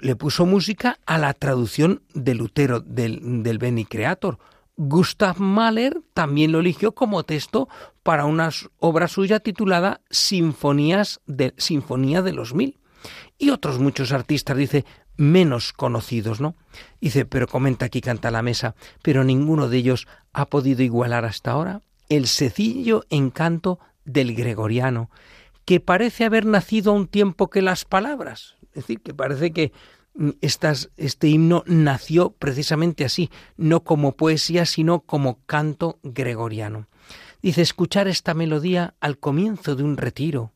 le 0.00 0.16
puso 0.16 0.46
música 0.46 0.98
a 1.06 1.18
la 1.18 1.34
traducción 1.34 2.02
de 2.14 2.34
Lutero 2.34 2.80
del, 2.80 3.42
del 3.42 3.58
Beni 3.58 3.84
Creator. 3.84 4.38
Gustav 4.76 5.38
Mahler 5.40 6.00
también 6.14 6.52
lo 6.52 6.60
eligió 6.60 6.92
como 6.92 7.24
texto 7.24 7.68
para 8.02 8.24
una 8.24 8.50
obra 8.78 9.08
suya 9.08 9.40
titulada 9.40 10.00
Sinfonías 10.10 11.20
de, 11.26 11.52
Sinfonía 11.58 12.22
de 12.22 12.32
los 12.32 12.54
Mil. 12.54 12.78
Y 13.36 13.50
otros 13.50 13.78
muchos 13.78 14.12
artistas, 14.12 14.56
dice, 14.56 14.84
menos 15.16 15.72
conocidos, 15.74 16.40
¿no? 16.40 16.54
Dice, 17.00 17.26
pero 17.26 17.46
comenta 17.46 17.86
aquí, 17.86 18.00
canta 18.00 18.30
la 18.30 18.42
mesa, 18.42 18.74
pero 19.02 19.22
ninguno 19.22 19.68
de 19.68 19.76
ellos 19.78 20.06
ha 20.32 20.46
podido 20.46 20.82
igualar 20.82 21.26
hasta 21.26 21.50
ahora 21.50 21.82
el 22.10 22.26
sencillo 22.26 23.06
encanto 23.08 23.78
del 24.04 24.34
gregoriano, 24.34 25.10
que 25.64 25.80
parece 25.80 26.24
haber 26.24 26.44
nacido 26.44 26.92
a 26.92 26.96
un 26.96 27.06
tiempo 27.06 27.48
que 27.48 27.62
las 27.62 27.86
palabras. 27.86 28.56
Es 28.72 28.82
decir, 28.82 29.00
que 29.00 29.14
parece 29.14 29.52
que 29.52 29.72
mm, 30.14 30.30
este 30.42 31.28
himno 31.28 31.62
nació 31.66 32.32
precisamente 32.32 33.04
así, 33.04 33.30
no 33.56 33.84
como 33.84 34.16
poesía, 34.16 34.66
sino 34.66 35.00
como 35.00 35.38
canto 35.46 35.98
gregoriano. 36.02 36.88
Dice, 37.40 37.62
escuchar 37.62 38.08
esta 38.08 38.34
melodía 38.34 38.94
al 39.00 39.18
comienzo 39.18 39.76
de 39.76 39.84
un 39.84 39.96
retiro 39.96 40.52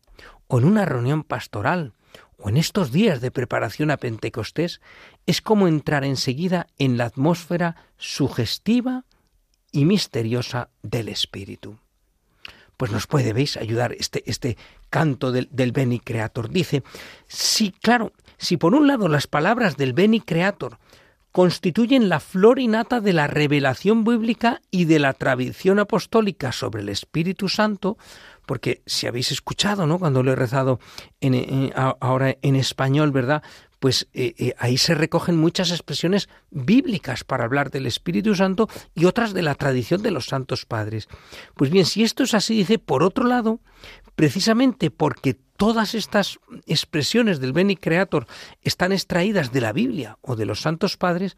o 0.49 0.59
en 0.59 0.65
una 0.67 0.85
reunión 0.85 1.23
pastoral, 1.23 1.95
o 2.37 2.49
en 2.49 2.57
estos 2.57 2.93
días 2.93 3.21
de 3.21 3.31
preparación 3.31 3.91
a 3.91 3.97
Pentecostés, 3.97 4.81
es 5.25 5.41
como 5.41 5.69
entrar 5.69 6.05
enseguida 6.05 6.67
en 6.79 6.99
la 6.99 7.07
atmósfera 7.07 7.77
sugestiva 7.97 9.05
y 9.75 9.85
misteriosa 9.85 10.71
del 10.83 11.09
Espíritu. 11.09 11.77
Pues 12.77 12.93
nos 12.93 13.07
puede, 13.09 13.33
veis, 13.33 13.57
ayudar 13.57 13.93
este, 13.93 14.23
este 14.31 14.57
canto 14.89 15.33
del, 15.33 15.49
del 15.51 15.73
Beni 15.73 15.99
Creator. 15.99 16.49
Dice, 16.49 16.85
sí, 17.27 17.75
claro, 17.83 18.13
si 18.39 18.57
por 18.57 18.75
un 18.75 18.87
lado 18.87 19.09
las 19.09 19.27
palabras 19.27 19.77
del 19.77 19.93
Beni 19.93 20.21
Creator 20.21 20.79
constituyen 21.33 22.09
la 22.09 22.21
flor 22.21 22.61
innata 22.61 23.01
de 23.01 23.13
la 23.13 23.27
revelación 23.27 24.05
bíblica 24.05 24.63
y 24.71 24.85
de 24.85 25.01
la 25.01 25.13
tradición 25.13 25.81
apostólica 25.81 26.53
sobre 26.53 26.83
el 26.83 26.89
Espíritu 26.89 27.49
Santo, 27.49 27.99
porque 28.47 28.83
si 28.87 29.09
habéis 29.09 29.33
escuchado, 29.33 29.89
¿no? 29.89 29.99
Cuando 29.99 30.23
lo 30.23 30.31
he 30.31 30.37
rezado 30.37 30.79
en, 31.21 31.73
ahora 31.75 32.37
en 32.41 32.55
español, 32.55 33.11
¿verdad? 33.11 33.43
Pues 33.85 34.09
eh, 34.15 34.35
eh, 34.39 34.55
ahí 34.57 34.79
se 34.79 34.95
recogen 34.95 35.37
muchas 35.37 35.71
expresiones 35.71 36.31
bíblicas 36.51 37.23
para 37.23 37.45
hablar 37.45 37.71
del 37.71 37.85
Espíritu 37.85 38.35
Santo 38.35 38.67
y 38.95 39.05
otras 39.05 39.35
de 39.35 39.43
la 39.43 39.55
tradición 39.57 40.01
de 40.01 40.11
los 40.11 40.25
santos 40.25 40.65
padres. 40.65 41.07
Pues 41.55 41.69
bien, 41.69 41.85
si 41.85 42.03
esto 42.03 42.23
es 42.23 42.33
así, 42.33 42.57
dice, 42.57 42.79
por 42.79 43.03
otro 43.03 43.27
lado, 43.27 43.61
precisamente 44.17 44.91
porque 44.91 45.35
todas 45.35 45.95
estas 45.95 46.39
expresiones 46.65 47.41
del 47.41 47.53
Beni 47.53 47.77
Creator 47.77 48.27
están 48.63 48.91
extraídas 48.91 49.53
de 49.53 49.61
la 49.61 49.75
Biblia 49.75 50.17
o 50.23 50.35
de 50.35 50.47
los 50.47 50.63
santos 50.63 50.97
padres, 50.97 51.37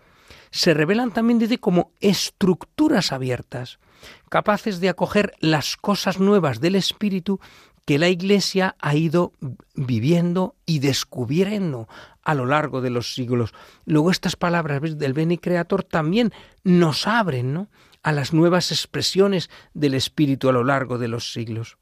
se 0.53 0.73
revelan 0.73 1.11
también, 1.11 1.41
dice, 1.41 1.59
como 1.59 1.91
estructuras 1.99 3.11
abiertas 3.11 3.81
capaces 4.29 4.79
de 4.79 4.89
acoger 4.89 5.35
las 5.41 5.77
cosas 5.77 6.21
nuevas 6.21 6.61
del 6.61 6.77
Espíritu 6.77 7.41
que 7.87 7.99
la 7.99 8.09
Iglesia 8.09 8.77
ha 8.81 8.95
ido 8.97 9.33
viviendo 9.75 10.57
y 10.67 10.81
descubriendo 10.81 11.89
a 12.23 12.35
lo 12.35 12.45
largo 12.45 12.81
de 12.81 12.91
los 12.91 13.15
siglos. 13.15 13.55
Luego 13.85 14.11
estas 14.11 14.35
palabras 14.35 14.99
del 14.99 15.13
Beni 15.13 15.39
Creator 15.39 15.85
también 15.85 16.33
nos 16.65 17.07
abren 17.07 17.55
¿no? 17.55 17.69
a 18.03 18.11
las 18.11 18.35
nuevas 18.35 18.73
expresiones 18.73 19.49
del 19.73 19.95
Espíritu 19.95 20.49
a 20.49 20.53
lo 20.53 20.65
largo 20.65 20.99
de 20.99 21.07
los 21.07 21.33
siglos. 21.33 21.79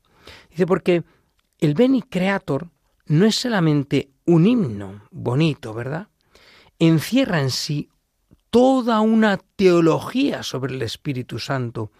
Dice 0.50 0.66
porque 0.66 1.04
el 1.58 1.73
Beni 1.73 2.02
Creator 2.02 2.68
no 3.06 3.25
es 3.25 3.37
solamente 3.37 4.11
un 4.26 4.46
himno 4.46 5.02
bonito, 5.11 5.73
¿verdad? 5.73 6.08
Encierra 6.78 7.40
en 7.40 7.50
sí 7.50 7.88
toda 8.50 9.00
una 9.00 9.38
teología 9.56 10.42
sobre 10.42 10.75
el 10.75 10.82
Espíritu 10.82 11.38
Santo 11.38 11.90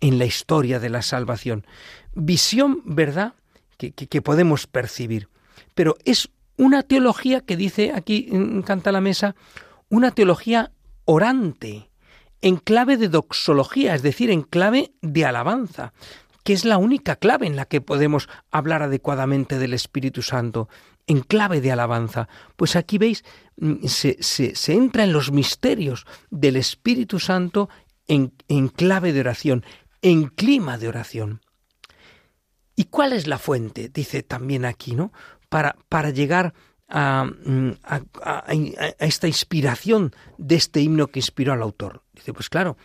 en 0.00 0.18
la 0.18 0.26
historia 0.26 0.78
de 0.78 0.90
la 0.90 1.02
salvación. 1.02 1.66
Visión, 2.14 2.82
¿verdad?, 2.84 3.34
que, 3.78 4.22
podemos 4.22 4.66
percibir. 4.66 5.28
Pero 5.74 5.96
es 6.04 6.30
una 6.56 6.82
teología 6.82 7.40
que 7.40 7.56
dice 7.56 7.92
aquí 7.94 8.28
Canta 8.66 8.92
la 8.92 9.00
Mesa, 9.00 9.36
una 9.88 10.10
teología 10.10 10.72
orante, 11.04 11.88
en 12.40 12.56
clave 12.56 12.96
de 12.96 13.08
doxología, 13.08 13.94
es 13.94 14.02
decir, 14.02 14.30
en 14.30 14.42
clave 14.42 14.92
de 15.00 15.24
alabanza, 15.24 15.92
que 16.44 16.52
es 16.52 16.64
la 16.64 16.78
única 16.78 17.16
clave 17.16 17.46
en 17.46 17.56
la 17.56 17.64
que 17.64 17.80
podemos 17.80 18.28
hablar 18.50 18.82
adecuadamente 18.82 19.58
del 19.58 19.74
Espíritu 19.74 20.22
Santo, 20.22 20.68
en 21.06 21.20
clave 21.20 21.60
de 21.60 21.72
alabanza. 21.72 22.28
Pues 22.56 22.76
aquí 22.76 22.98
veis, 22.98 23.24
mm, 23.56 23.86
se, 23.86 24.22
se 24.22 24.72
entra 24.72 25.04
en 25.04 25.12
los 25.12 25.32
misterios 25.32 26.06
del 26.30 26.56
Espíritu 26.56 27.18
Santo 27.18 27.68
en, 28.06 28.32
en 28.48 28.68
clave 28.68 29.12
de 29.12 29.20
oración, 29.20 29.64
en 30.02 30.26
clima 30.26 30.78
de 30.78 30.88
oración. 30.88 31.40
¿Y 32.78 32.84
cuál 32.84 33.12
es 33.12 33.26
la 33.26 33.38
fuente? 33.38 33.88
Dice 33.88 34.22
también 34.22 34.64
aquí, 34.64 34.94
¿no? 34.94 35.12
Para, 35.48 35.74
para 35.88 36.10
llegar 36.10 36.54
mm, 36.88 37.70
a, 37.82 38.02
a, 38.22 38.44
esta 39.00 39.26
inspiración 39.26 40.14
de 40.36 40.54
este 40.54 40.80
himno 40.80 41.08
que 41.08 41.18
inspiró 41.18 41.52
al 41.52 41.62
autor. 41.62 42.04
Dice, 42.12 42.32
pues 42.32 42.48
claro, 42.48 42.76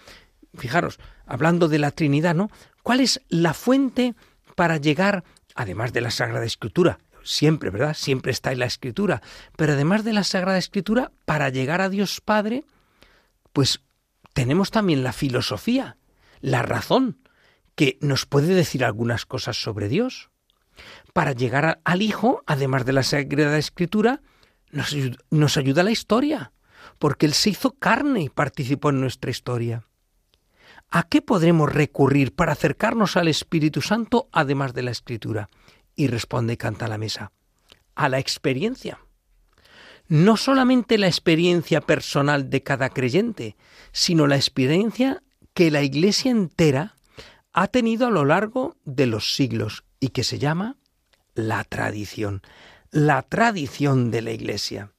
fijaros, 0.56 1.00
hablando 1.28 1.68
de 1.68 1.78
la 1.78 1.92
Trinidad, 1.92 2.34
¿no? 2.34 2.50
¿Cuál 2.82 3.02
es 3.02 3.22
la 3.30 3.54
fuente 3.54 4.16
para 4.56 4.78
llegar, 4.78 5.24
además 5.54 5.94
de 5.94 6.02
la 6.02 6.10
Sagrada 6.10 6.44
Escritura? 6.44 6.98
Siempre, 7.24 7.70
¿verdad? 7.70 7.94
Siempre 7.94 8.32
está 8.32 8.52
en 8.52 8.60
la 8.60 8.66
Escritura. 8.66 9.22
Pero 9.56 9.74
además 9.74 10.04
de 10.04 10.14
la 10.14 10.24
Sagrada 10.24 10.58
Escritura, 10.58 11.12
para 11.26 11.50
llegar 11.50 11.82
a 11.82 11.90
Dios 11.90 12.20
Padre, 12.20 12.66
pues 13.54 13.80
tenemos 14.34 14.72
también 14.72 15.04
la 15.04 15.14
filosofía, 15.14 15.98
la 16.42 16.64
razón, 16.64 17.20
que 17.76 17.98
nos 18.02 18.26
puede 18.26 18.54
decir 18.54 18.84
algunas 18.84 19.26
cosas 19.26 19.62
sobre 19.62 19.90
Dios. 19.90 20.30
Para 21.14 21.34
llegar 21.34 21.82
al 21.84 22.02
Hijo, 22.02 22.44
además 22.46 22.86
de 22.86 22.94
la 22.94 23.04
Sagrada 23.04 23.58
Escritura, 23.58 24.22
nos, 24.72 24.96
nos 25.30 25.58
ayuda 25.58 25.84
la 25.84 25.92
historia, 25.92 26.52
porque 27.00 27.26
Él 27.26 27.34
se 27.34 27.52
hizo 27.52 27.72
carne 27.72 28.24
y 28.24 28.30
participó 28.30 28.90
en 28.90 29.02
nuestra 29.02 29.32
historia. 29.32 29.86
¿A 30.90 31.04
qué 31.04 31.22
podremos 31.22 31.74
recurrir 31.74 32.36
para 32.36 32.52
acercarnos 32.52 33.18
al 33.18 33.28
Espíritu 33.28 33.82
Santo 33.82 34.30
además 34.32 34.74
de 34.74 34.84
la 34.84 34.92
Escritura? 34.92 35.50
Y 35.96 36.08
responde 36.08 36.58
canta 36.58 36.88
la 36.88 36.98
mesa. 36.98 37.32
A 37.96 38.10
la 38.10 38.20
experiencia. 38.20 39.00
No 40.08 40.38
solamente 40.38 40.98
la 40.98 41.08
experiencia 41.08 41.82
personal 41.82 42.50
de 42.50 42.62
cada 42.62 42.90
creyente, 42.90 43.56
sino 43.92 44.28
la 44.28 44.36
experiencia 44.36 45.24
que 45.54 45.72
la 45.72 45.82
Iglesia 45.82 46.32
entera 46.32 46.93
ha 47.54 47.68
tenido 47.68 48.08
a 48.08 48.12
lo 48.12 48.26
largo 48.26 48.76
de 48.84 49.06
los 49.06 49.36
siglos 49.36 49.84
y 50.00 50.10
que 50.10 50.24
se 50.24 50.40
llama 50.40 50.78
la 51.36 51.64
tradición, 51.64 52.42
la 52.92 53.22
tradición 53.22 54.12
de 54.12 54.22
la 54.22 54.32
Iglesia. 54.32 54.92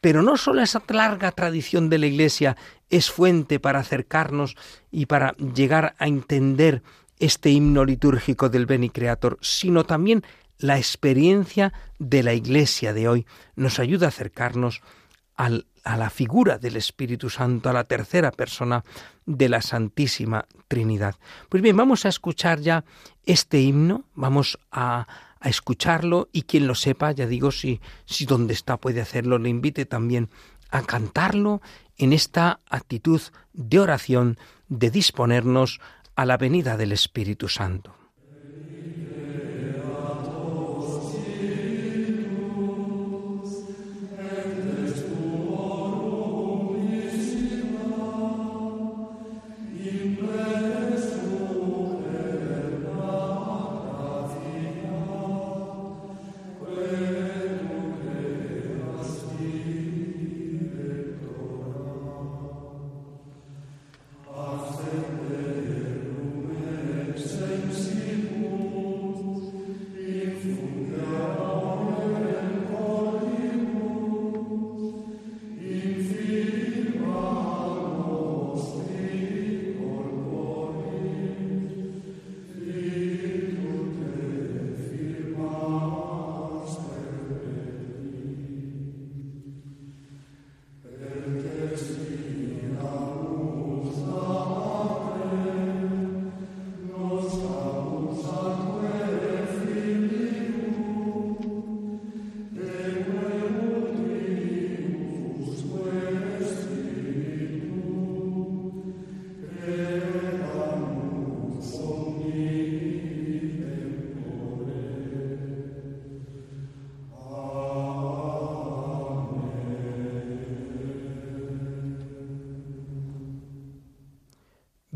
Pero 0.00 0.22
no 0.22 0.36
solo 0.36 0.62
esa 0.62 0.82
larga 0.88 1.32
tradición 1.32 1.88
de 1.88 1.98
la 1.98 2.06
Iglesia 2.06 2.56
es 2.90 3.10
fuente 3.10 3.58
para 3.58 3.80
acercarnos 3.80 4.54
y 4.90 5.06
para 5.06 5.32
llegar 5.36 5.94
a 5.98 6.06
entender 6.06 6.82
este 7.18 7.50
himno 7.50 7.84
litúrgico 7.84 8.50
del 8.50 8.66
Beni 8.66 8.90
Creator, 8.90 9.38
sino 9.40 9.84
también 9.84 10.22
la 10.58 10.76
experiencia 10.76 11.72
de 11.98 12.22
la 12.22 12.34
Iglesia 12.34 12.92
de 12.92 13.08
hoy 13.08 13.26
nos 13.56 13.78
ayuda 13.78 14.06
a 14.06 14.08
acercarnos 14.10 14.82
a 15.36 15.96
la 15.96 16.10
figura 16.10 16.58
del 16.58 16.76
Espíritu 16.76 17.28
Santo, 17.30 17.68
a 17.68 17.72
la 17.72 17.84
tercera 17.84 18.30
persona 18.30 18.84
de 19.26 19.48
la 19.48 19.62
Santísima 19.62 20.46
Trinidad. 20.68 21.16
Pues 21.48 21.62
bien, 21.62 21.76
vamos 21.76 22.04
a 22.04 22.08
escuchar 22.08 22.60
ya 22.60 22.84
este 23.26 23.60
himno, 23.60 24.04
vamos 24.14 24.58
a, 24.70 25.06
a 25.40 25.48
escucharlo 25.48 26.28
y 26.32 26.42
quien 26.42 26.66
lo 26.66 26.74
sepa, 26.74 27.12
ya 27.12 27.26
digo, 27.26 27.50
si, 27.50 27.80
si 28.06 28.24
donde 28.24 28.54
está 28.54 28.78
puede 28.78 29.00
hacerlo, 29.00 29.38
le 29.38 29.50
invite 29.50 29.84
también 29.84 30.30
a 30.70 30.82
cantarlo 30.82 31.60
en 31.98 32.12
esta 32.12 32.60
actitud 32.68 33.20
de 33.52 33.78
oración, 33.78 34.38
de 34.68 34.90
disponernos 34.90 35.80
a 36.16 36.24
la 36.24 36.36
venida 36.36 36.76
del 36.76 36.92
Espíritu 36.92 37.48
Santo. 37.48 37.94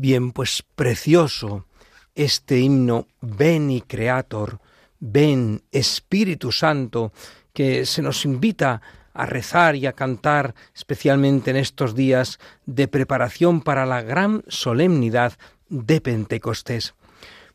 Bien, 0.09 0.31
pues 0.31 0.63
precioso 0.75 1.67
este 2.15 2.59
himno 2.59 3.05
Ven 3.21 3.79
Creator, 3.81 4.59
ven 4.99 5.61
Espíritu 5.71 6.51
Santo, 6.51 7.13
que 7.53 7.85
se 7.85 8.01
nos 8.01 8.25
invita 8.25 8.81
a 9.13 9.27
rezar 9.27 9.75
y 9.75 9.85
a 9.85 9.93
cantar, 9.93 10.55
especialmente 10.73 11.51
en 11.51 11.57
estos 11.57 11.93
días 11.93 12.39
de 12.65 12.87
preparación 12.87 13.61
para 13.61 13.85
la 13.85 14.01
gran 14.01 14.43
solemnidad 14.47 15.33
de 15.69 16.01
Pentecostés. 16.01 16.95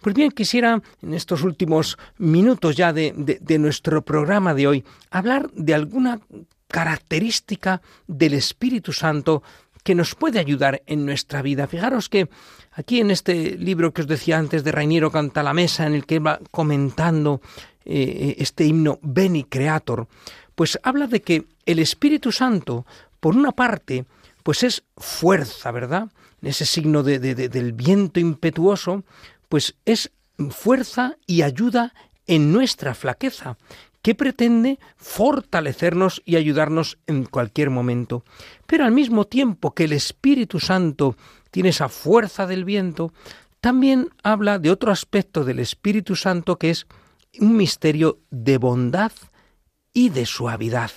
Pues 0.01 0.15
bien, 0.15 0.31
quisiera 0.31 0.81
en 1.03 1.13
estos 1.13 1.43
últimos 1.43 1.99
minutos 2.19 2.77
ya 2.77 2.93
de, 2.93 3.15
de, 3.17 3.59
nuestro 3.59 4.05
programa 4.05 4.55
de 4.55 4.69
hoy 4.69 4.85
hablar 5.11 5.51
de 5.55 5.75
alguna 5.75 6.21
característica 6.69 7.83
del 8.07 8.35
Espíritu 8.35 8.93
Santo 8.93 9.43
que 9.85 9.95
nos 9.95 10.15
puede 10.17 10.41
ayudar 10.41 10.83
en 10.87 11.07
nuestra 11.07 11.43
vida. 11.43 11.69
Fijaros 11.69 12.09
que 12.09 12.29
aquí 12.73 13.01
en 13.01 13.11
este 13.11 13.57
libro 13.57 13.93
que 13.93 14.01
os 14.03 14.09
decía 14.09 14.39
antes 14.39 14.65
de 14.65 14.73
Rainiero 14.73 15.13
Canta 15.13 15.43
la 15.43 15.55
Mesa, 15.55 15.87
en 15.87 15.95
el 15.95 16.07
que 16.07 16.19
va 16.19 16.41
comentando 16.51 17.41
eh, 17.85 18.35
este 18.39 18.65
himno 18.65 18.99
Beni 19.03 19.45
Creator, 19.45 20.09
pues 20.55 20.79
habla 20.83 21.07
de 21.07 21.21
que 21.21 21.45
el 21.67 21.79
Espíritu 21.79 22.33
Santo, 22.33 22.87
por 23.21 23.37
una 23.37 23.53
parte, 23.53 24.07
pues 24.43 24.63
es 24.63 24.83
fuerza, 24.97 25.71
¿verdad? 25.71 26.09
Ese 26.43 26.65
signo 26.65 27.03
de, 27.03 27.19
del 27.19 27.73
viento 27.73 28.21
impetuoso, 28.21 29.05
pues 29.49 29.75
es 29.85 30.11
fuerza 30.51 31.17
y 31.27 31.43
ayuda 31.43 31.95
en 32.27 32.53
nuestra 32.53 32.95
flaqueza 32.95 33.57
que 34.05 34.15
pretende 34.15 34.79
fortalecernos 34.99 36.21
y 36.27 36.37
ayudarnos 36.37 36.99
en 37.07 37.25
cualquier 37.25 37.71
momento. 37.71 38.23
Pero 38.67 38.85
al 38.85 38.93
mismo 38.93 39.25
tiempo 39.25 39.73
que 39.73 39.85
el 39.85 39.95
Espíritu 39.95 40.61
Santo 40.61 41.17
tiene 41.51 41.71
esa 41.71 41.89
fuerza 41.89 42.47
del 42.47 42.67
viento, 42.67 43.15
también 43.63 44.11
habla 44.23 44.59
de 44.59 44.71
otro 44.71 44.93
aspecto 44.93 45.43
del 45.43 45.59
Espíritu 45.59 46.17
Santo 46.17 46.59
que 46.59 46.69
es 46.69 46.87
un 47.41 47.57
misterio 47.57 48.19
de 48.31 48.59
bondad 48.59 49.13
y 49.95 50.11
de 50.11 50.27
suavidad. 50.27 50.91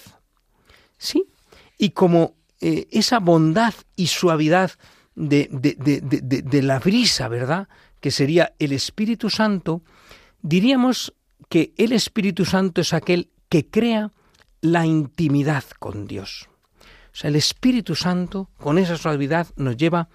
¿Sí? 0.98 1.28
Y 1.78 1.92
como 1.92 2.36
eh, 2.60 2.88
esa 2.92 3.20
bondad 3.20 3.74
y 3.96 4.08
suavidad 4.08 4.72
de, 5.16 5.48
de 5.50 6.62
la 6.62 6.80
brisa, 6.80 7.30
¿verdad? 7.30 7.70
Que 8.02 8.12
sería 8.12 8.54
el 8.60 8.74
Espíritu 8.74 9.30
Santo, 9.30 9.82
diríamos 10.42 11.14
que 11.50 11.74
el 11.78 11.92
Espíritu 11.92 12.46
Santo 12.46 12.82
es 12.82 12.94
aquel 12.94 13.32
que 13.50 13.70
crea 13.70 14.12
la 14.62 14.86
intimidad 14.86 15.64
con 15.80 16.08
Dios. 16.08 16.50
O 16.82 17.20
sea, 17.20 17.30
el 17.30 17.36
Espíritu 17.36 17.96
Santo, 17.96 18.50
con 18.58 18.78
esa 18.78 18.98
suavidad, 18.98 19.48
nos 19.56 19.78
lleva 19.78 20.10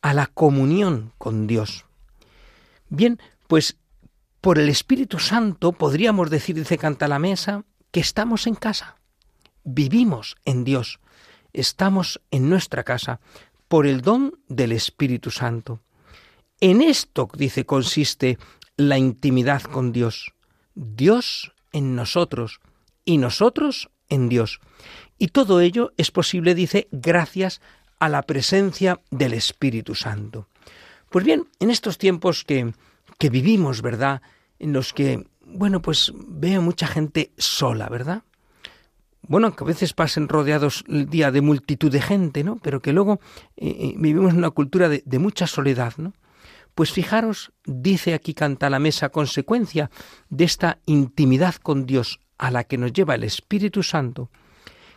a 0.00 0.14
la 0.14 0.26
comunión 0.26 1.12
con 1.18 1.46
Dios. 1.46 1.84
Bien, 2.88 3.20
pues 3.48 3.76
por 4.40 4.58
el 4.58 4.68
Espíritu 4.68 5.18
Santo 5.18 5.72
podríamos 5.72 6.30
decir, 6.30 6.56
dice 6.56 6.78
Canta 6.78 7.08
la 7.08 7.18
Mesa, 7.18 7.64
que 7.90 8.00
estamos 8.00 8.46
en 8.46 8.54
casa, 8.54 8.96
vivimos 9.64 10.36
en 10.44 10.64
Dios, 10.64 11.00
estamos 11.52 12.20
en 12.30 12.48
nuestra 12.48 12.84
casa 12.84 13.20
por 13.68 13.86
el 13.86 14.02
don 14.02 14.38
del 14.48 14.72
Espíritu 14.72 15.30
Santo. 15.30 15.80
En 16.60 16.80
esto, 16.80 17.28
dice, 17.36 17.66
consiste 17.66 18.38
la 18.76 18.98
intimidad 18.98 19.62
con 19.62 19.92
Dios. 19.92 20.32
Dios 20.76 21.52
en 21.72 21.96
nosotros 21.96 22.60
y 23.04 23.18
nosotros 23.18 23.90
en 24.08 24.28
Dios. 24.28 24.60
Y 25.18 25.28
todo 25.28 25.60
ello 25.60 25.92
es 25.96 26.10
posible, 26.10 26.54
dice, 26.54 26.86
gracias 26.92 27.60
a 27.98 28.08
la 28.08 28.22
presencia 28.22 29.00
del 29.10 29.32
Espíritu 29.32 29.94
Santo. 29.94 30.46
Pues 31.10 31.24
bien, 31.24 31.48
en 31.60 31.70
estos 31.70 31.98
tiempos 31.98 32.44
que, 32.44 32.72
que 33.18 33.30
vivimos, 33.30 33.82
¿verdad? 33.82 34.20
En 34.58 34.72
los 34.72 34.92
que, 34.92 35.26
bueno, 35.44 35.80
pues 35.80 36.12
veo 36.14 36.60
mucha 36.60 36.86
gente 36.86 37.32
sola, 37.38 37.88
¿verdad? 37.88 38.22
Bueno, 39.22 39.56
que 39.56 39.64
a 39.64 39.66
veces 39.66 39.92
pasen 39.92 40.28
rodeados 40.28 40.84
el 40.88 41.08
día 41.08 41.30
de 41.30 41.40
multitud 41.40 41.90
de 41.90 42.02
gente, 42.02 42.44
¿no? 42.44 42.56
Pero 42.62 42.80
que 42.80 42.92
luego 42.92 43.18
eh, 43.56 43.68
eh, 43.68 43.94
vivimos 43.96 44.32
en 44.32 44.38
una 44.38 44.50
cultura 44.50 44.88
de, 44.88 45.02
de 45.04 45.18
mucha 45.18 45.46
soledad, 45.46 45.94
¿no? 45.96 46.12
Pues 46.76 46.92
fijaros, 46.92 47.52
dice 47.64 48.12
aquí 48.12 48.34
Canta 48.34 48.68
la 48.68 48.78
Mesa, 48.78 49.08
consecuencia 49.08 49.90
de 50.28 50.44
esta 50.44 50.78
intimidad 50.84 51.54
con 51.54 51.86
Dios 51.86 52.20
a 52.36 52.50
la 52.50 52.64
que 52.64 52.76
nos 52.76 52.92
lleva 52.92 53.14
el 53.14 53.24
Espíritu 53.24 53.82
Santo, 53.82 54.30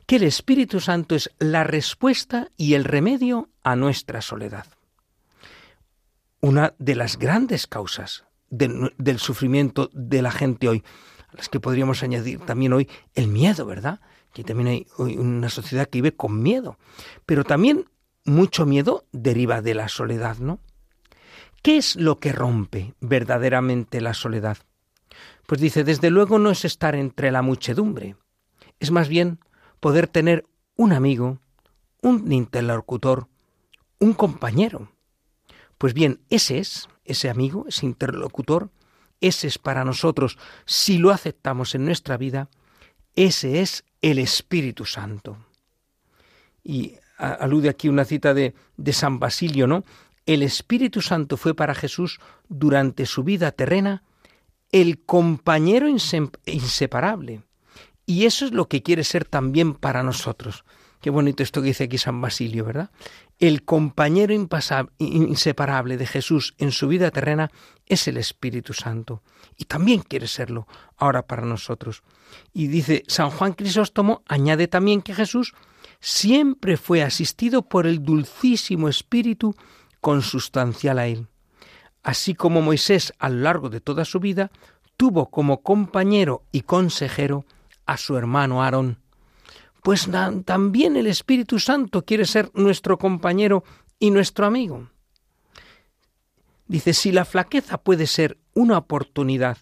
que 0.06 0.18
el 0.18 0.24
Espíritu 0.24 0.82
Santo 0.82 1.15
es 1.15 1.32
la 1.39 1.63
respuesta 1.63 2.50
y 2.58 2.74
el 2.74 2.84
remedio 2.84 3.48
a 3.63 3.78
nuestra 3.78 4.22
soledad. 4.22 4.65
Una 6.42 6.74
de 6.80 6.96
las 6.96 7.18
grandes 7.18 7.65
causas 7.65 8.26
del 8.50 9.20
sufrimiento 9.20 9.89
de 9.94 10.22
la 10.22 10.32
gente 10.32 10.68
hoy, 10.68 10.84
a 11.30 11.38
las 11.38 11.48
que 11.48 11.62
podríamos 11.62 12.04
añadir 12.04 12.42
también 12.42 12.74
hoy 12.74 12.89
el 13.15 13.30
miedo, 13.30 13.65
¿verdad? 13.65 14.02
Que 14.34 14.44
también 14.44 14.68
hay 14.68 14.88
una 14.98 15.48
sociedad 15.50 15.88
que 15.88 16.00
vive 16.00 16.13
con 16.13 16.44
miedo, 16.44 16.78
pero 17.26 17.46
también 17.46 17.86
mucho 18.26 18.65
miedo 18.65 19.06
deriva 19.13 19.62
de 19.62 19.76
la 19.76 19.88
soledad, 19.88 20.39
¿no? 20.39 20.60
¿Qué 21.62 21.78
es 21.78 21.95
lo 21.95 22.19
que 22.19 22.32
rompe 22.32 22.93
verdaderamente 23.02 24.02
la 24.02 24.13
soledad? 24.13 24.58
Pues 25.45 25.60
dice, 25.60 25.84
desde 25.84 26.10
luego 26.10 26.39
no 26.39 26.52
es 26.52 26.63
estar 26.63 26.95
entre 26.95 27.32
la 27.32 27.41
muchedumbre, 27.41 28.15
es 28.80 28.91
más 28.91 29.10
bien 29.10 29.39
poder 29.80 30.08
tener 30.08 30.45
un 30.76 30.93
amigo, 30.93 31.39
un 32.02 32.32
interlocutor, 32.32 33.28
un 34.00 34.13
compañero. 34.13 34.91
Pues 35.78 35.93
bien, 35.93 36.22
ese 36.30 36.60
es, 36.60 36.88
ese 37.04 37.30
amigo, 37.30 37.65
ese 37.67 37.86
interlocutor, 37.86 38.69
ese 39.22 39.48
es 39.48 39.58
para 39.58 39.84
nosotros, 39.84 40.38
si 40.65 40.98
lo 40.98 41.12
aceptamos 41.12 41.76
en 41.76 41.86
nuestra 41.86 42.15
vida, 42.15 42.50
ese 43.15 43.60
es 43.62 43.84
el 44.02 44.19
Espíritu 44.19 44.86
Santo. 44.86 45.38
Y 46.63 46.93
alude 47.17 47.69
aquí 47.69 47.89
una 47.89 48.06
cita 48.06 48.34
de, 48.34 48.54
de 48.78 48.93
San 48.93 49.19
Basilio, 49.19 49.67
¿no? 49.67 49.84
El 50.30 50.44
Espíritu 50.44 51.02
Santo 51.02 51.38
fue 51.38 51.56
para 51.56 51.74
Jesús 51.74 52.20
durante 52.50 53.08
su 53.08 53.24
vida 53.24 53.52
terrena 53.52 54.04
el 54.72 55.04
compañero 55.04 55.88
inseparable. 55.89 57.42
Y 58.06 58.26
eso 58.26 58.46
es 58.46 58.52
lo 58.52 58.68
que 58.68 58.84
quiere 58.84 59.04
ser 59.04 59.26
también 59.26 59.74
para 59.74 60.04
nosotros. 60.04 60.65
Qué 61.02 61.10
bonito 61.10 61.42
esto 61.42 61.62
que 61.62 61.70
dice 61.70 61.86
aquí 61.86 61.98
San 61.98 62.22
Basilio, 62.22 62.63
¿verdad? 62.63 62.92
El 63.39 63.63
compañero 63.63 64.32
inseparable 65.00 65.98
de 65.98 66.06
Jesús 66.06 66.54
en 66.60 66.72
su 66.72 66.88
vida 66.88 67.10
terrena 67.10 67.50
es 67.88 68.08
el 68.08 68.18
Espíritu 68.18 68.74
Santo. 68.74 69.24
Y 69.58 69.65
también 69.65 70.02
quiere 70.02 70.28
serlo 70.28 70.68
ahora 70.96 71.26
para 71.26 71.44
nosotros. 71.44 72.04
Y 72.54 72.68
dice 72.68 73.04
San 73.08 73.32
Juan 73.32 73.54
Crisóstomo, 73.54 74.22
añade 74.28 74.68
también 74.68 75.02
que 75.02 75.15
Jesús 75.15 75.56
siempre 76.00 76.78
fue 76.78 77.02
asistido 77.02 77.63
por 77.63 77.88
el 77.88 78.04
dulcísimo 78.04 78.89
Espíritu 78.89 79.56
consustancial 80.02 81.00
a 81.00 81.08
él. 81.08 81.28
Así 82.04 82.34
como 82.34 82.62
Moisés 82.62 83.14
a 83.20 83.30
lo 83.30 83.42
largo 83.42 83.70
de 83.70 83.82
toda 83.82 84.06
su 84.06 84.20
vida 84.20 84.52
tuvo 84.98 85.30
como 85.30 85.62
compañero 85.62 86.44
y 86.52 86.62
consejero 86.62 87.46
a 87.86 87.98
su 87.98 88.18
hermano 88.18 88.64
Aarón. 88.64 89.00
Pues 89.82 90.10
también 90.46 90.98
el 90.98 91.08
Espíritu 91.08 91.60
Santo 91.60 92.04
quiere 92.04 92.26
ser 92.26 92.52
nuestro 92.54 92.98
compañero 92.98 93.64
y 93.98 94.12
nuestro 94.12 94.46
amigo. 94.46 94.90
Dice, 96.68 96.94
si 96.94 97.12
la 97.12 97.26
flaqueza 97.26 97.78
puede 97.80 98.06
ser 98.06 98.38
una 98.54 98.78
oportunidad 98.78 99.58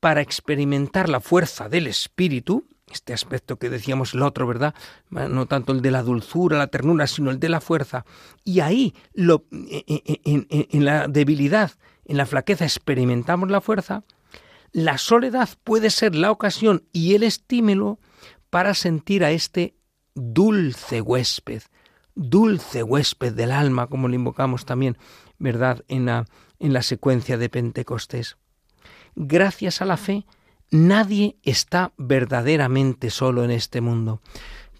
para 0.00 0.20
experimentar 0.20 1.08
la 1.08 1.20
fuerza 1.20 1.68
del 1.68 1.86
Espíritu, 1.86 2.66
este 2.94 3.12
aspecto 3.12 3.56
que 3.56 3.70
decíamos 3.70 4.14
el 4.14 4.22
otro, 4.22 4.46
¿verdad? 4.46 4.74
No 5.10 5.46
tanto 5.46 5.72
el 5.72 5.82
de 5.82 5.90
la 5.90 6.02
dulzura, 6.02 6.58
la 6.58 6.68
ternura, 6.68 7.06
sino 7.06 7.30
el 7.30 7.38
de 7.38 7.48
la 7.48 7.60
fuerza. 7.60 8.04
Y 8.44 8.60
ahí, 8.60 8.94
lo, 9.12 9.44
e, 9.52 9.84
e, 9.86 10.02
e, 10.06 10.20
en, 10.24 10.46
en 10.48 10.84
la 10.84 11.06
debilidad, 11.08 11.72
en 12.04 12.16
la 12.16 12.26
flaqueza, 12.26 12.64
experimentamos 12.64 13.50
la 13.50 13.60
fuerza. 13.60 14.04
La 14.72 14.98
soledad 14.98 15.48
puede 15.62 15.90
ser 15.90 16.14
la 16.14 16.30
ocasión 16.30 16.84
y 16.92 17.14
el 17.14 17.22
estímulo 17.22 17.98
para 18.50 18.74
sentir 18.74 19.24
a 19.24 19.30
este 19.30 19.76
dulce 20.14 21.00
huésped, 21.00 21.62
dulce 22.14 22.82
huésped 22.82 23.32
del 23.32 23.50
alma, 23.50 23.88
como 23.88 24.08
lo 24.08 24.14
invocamos 24.14 24.64
también, 24.64 24.96
¿verdad?, 25.38 25.84
en 25.88 26.06
la, 26.06 26.26
en 26.58 26.72
la 26.72 26.82
secuencia 26.82 27.36
de 27.36 27.48
Pentecostés. 27.48 28.36
Gracias 29.16 29.80
a 29.82 29.84
la 29.84 29.96
fe, 29.96 30.24
Nadie 30.74 31.36
está 31.44 31.92
verdaderamente 31.96 33.10
solo 33.10 33.44
en 33.44 33.52
este 33.52 33.80
mundo. 33.80 34.20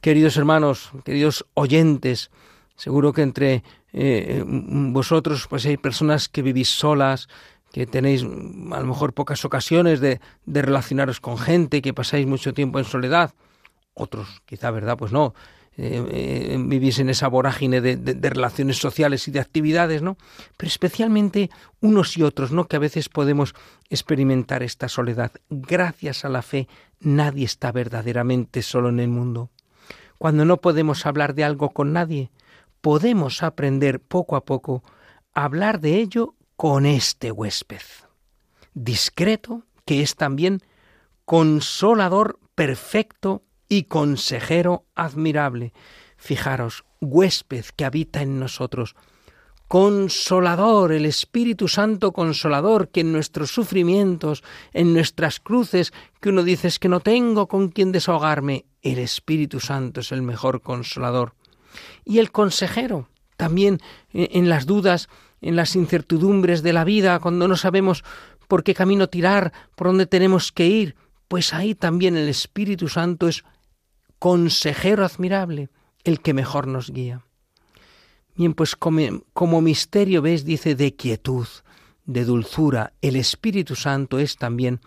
Queridos 0.01 0.37
hermanos, 0.37 0.91
queridos 1.05 1.47
oyentes, 1.55 2.33
seguro 2.75 3.13
que 3.13 3.23
entre 3.23 3.63
eh, 3.93 4.43
vosotros 4.45 5.47
pues 5.49 5.65
hay 5.67 5.77
personas 5.77 6.29
que 6.29 6.43
vivís 6.43 6.69
solas, 6.69 7.29
que 7.71 7.87
tenéis 7.87 8.25
a 8.25 8.81
lo 8.81 8.87
mejor 8.87 9.13
pocas 9.13 9.45
ocasiones 9.45 10.01
de, 10.01 10.19
relacionaros 10.47 11.21
con 11.21 11.39
gente, 11.39 11.81
que 11.81 11.95
pasáis 11.95 12.27
mucho 12.27 12.53
tiempo 12.55 12.81
en 12.81 12.87
soledad. 12.87 13.33
Otros, 13.95 14.43
quizá, 14.47 14.73
¿verdad? 14.73 14.97
Pues 14.99 15.13
no. 15.13 15.33
Eh, 15.77 16.57
vivís 16.59 16.99
en 17.01 17.09
esa 17.09 17.29
vorágine 17.29 17.81
de, 17.81 17.97
de, 17.97 18.31
relaciones 18.31 18.79
sociales 18.79 19.27
y 19.27 19.33
de 19.33 19.41
actividades, 19.41 20.03
¿no? 20.03 20.17
Pero 20.57 20.69
especialmente 20.69 21.51
unos 21.81 22.17
y 22.17 22.23
otros, 22.23 22.53
¿no? 22.53 22.67
Que 22.67 22.77
a 22.77 22.81
veces 22.81 23.09
podemos 23.09 23.55
experimentar 23.91 24.63
esta 24.63 24.89
soledad. 24.89 25.33
Gracias 25.51 26.25
a 26.25 26.29
la 26.29 26.43
fe, 26.43 26.69
nadie 27.01 27.45
está 27.45 27.73
verdaderamente 27.73 28.63
solo 28.63 28.89
en 28.89 29.01
el 29.01 29.09
mundo. 29.09 29.51
Cuando 30.19 30.45
no 30.45 30.59
podemos 30.61 31.07
hablar 31.07 31.35
de 31.35 31.45
algo 31.45 31.71
con 31.71 31.93
nadie, 31.93 32.31
podemos 32.81 33.43
aprender 33.43 34.01
poco 34.01 34.37
a 34.37 34.45
poco 34.45 34.83
a 35.35 35.45
hablar 35.45 35.81
de 35.81 35.97
ello 35.97 36.35
con 36.57 36.87
este 36.87 37.33
huésped, 37.33 37.83
discreto, 38.75 39.65
que 39.85 40.03
es 40.03 40.15
también 40.15 40.61
consolador 41.25 42.39
perfecto 42.55 43.43
y 43.69 43.85
consejero 43.85 44.87
admirable. 44.95 45.73
Fijaros, 46.17 46.85
huésped 47.01 47.65
que 47.77 47.85
habita 47.85 48.23
en 48.23 48.39
nosotros, 48.39 48.95
consolador, 49.69 50.93
el 50.93 51.07
Espíritu 51.07 51.69
Santo 51.69 52.13
consolador, 52.13 52.89
que 52.89 53.01
en 53.01 53.13
nuestros 53.13 53.51
sufrimientos, 53.51 54.45
en 54.73 54.93
nuestras 54.93 55.41
cruces, 55.41 55.93
que 56.21 56.29
uno 56.29 56.43
dice 56.43 56.69
es 56.69 56.79
que 56.79 56.89
no 56.89 57.01
tengo 57.01 57.49
con 57.49 57.69
quien 57.69 57.93
desahogarme, 57.93 58.67
el 58.83 58.99
Espíritu 58.99 59.61
Santo 59.61 60.01
es 60.01 60.13
el 60.13 60.23
mejor 60.23 60.61
consolador. 60.61 61.35
Y 62.05 62.19
el 62.19 62.31
consejero, 62.31 63.09
también 63.37 63.81
en 64.13 64.49
las 64.49 64.67
dudas, 64.67 65.09
en 65.41 65.57
las 65.57 65.75
incertidumbres 65.77 66.63
de 66.63 66.73
la 66.73 66.85
vida, 66.85 67.19
cuando 67.19 67.49
no 67.49 67.57
sabemos 67.57 68.05
por 68.49 68.63
qué 68.63 68.75
camino 68.75 69.09
tirar, 69.09 69.53
por 69.75 69.89
dónde 69.89 70.07
tenemos 70.07 70.53
que 70.53 70.67
ir, 70.67 70.97
pues 71.35 71.53
ahí 71.53 71.75
también 71.75 72.17
el 72.17 72.29
Espíritu 72.29 72.87
Santo 72.87 73.27
es 73.27 73.43
consejero 74.21 75.05
admirable, 75.05 75.69
el 76.05 76.21
que 76.21 76.33
mejor 76.33 76.69
nos 76.69 76.93
guía. 76.93 77.25
Bien, 78.37 78.55
pues 78.55 78.77
como, 78.77 79.61
misterio 79.61 80.23
ves, 80.23 80.45
dice, 80.45 80.77
de 80.77 80.95
quietud, 80.95 81.49
de 82.05 82.25
dulzura, 82.25 82.93
el 83.03 83.17
Espíritu 83.17 83.75
Santo 83.75 84.21
es 84.21 84.37
también 84.37 84.79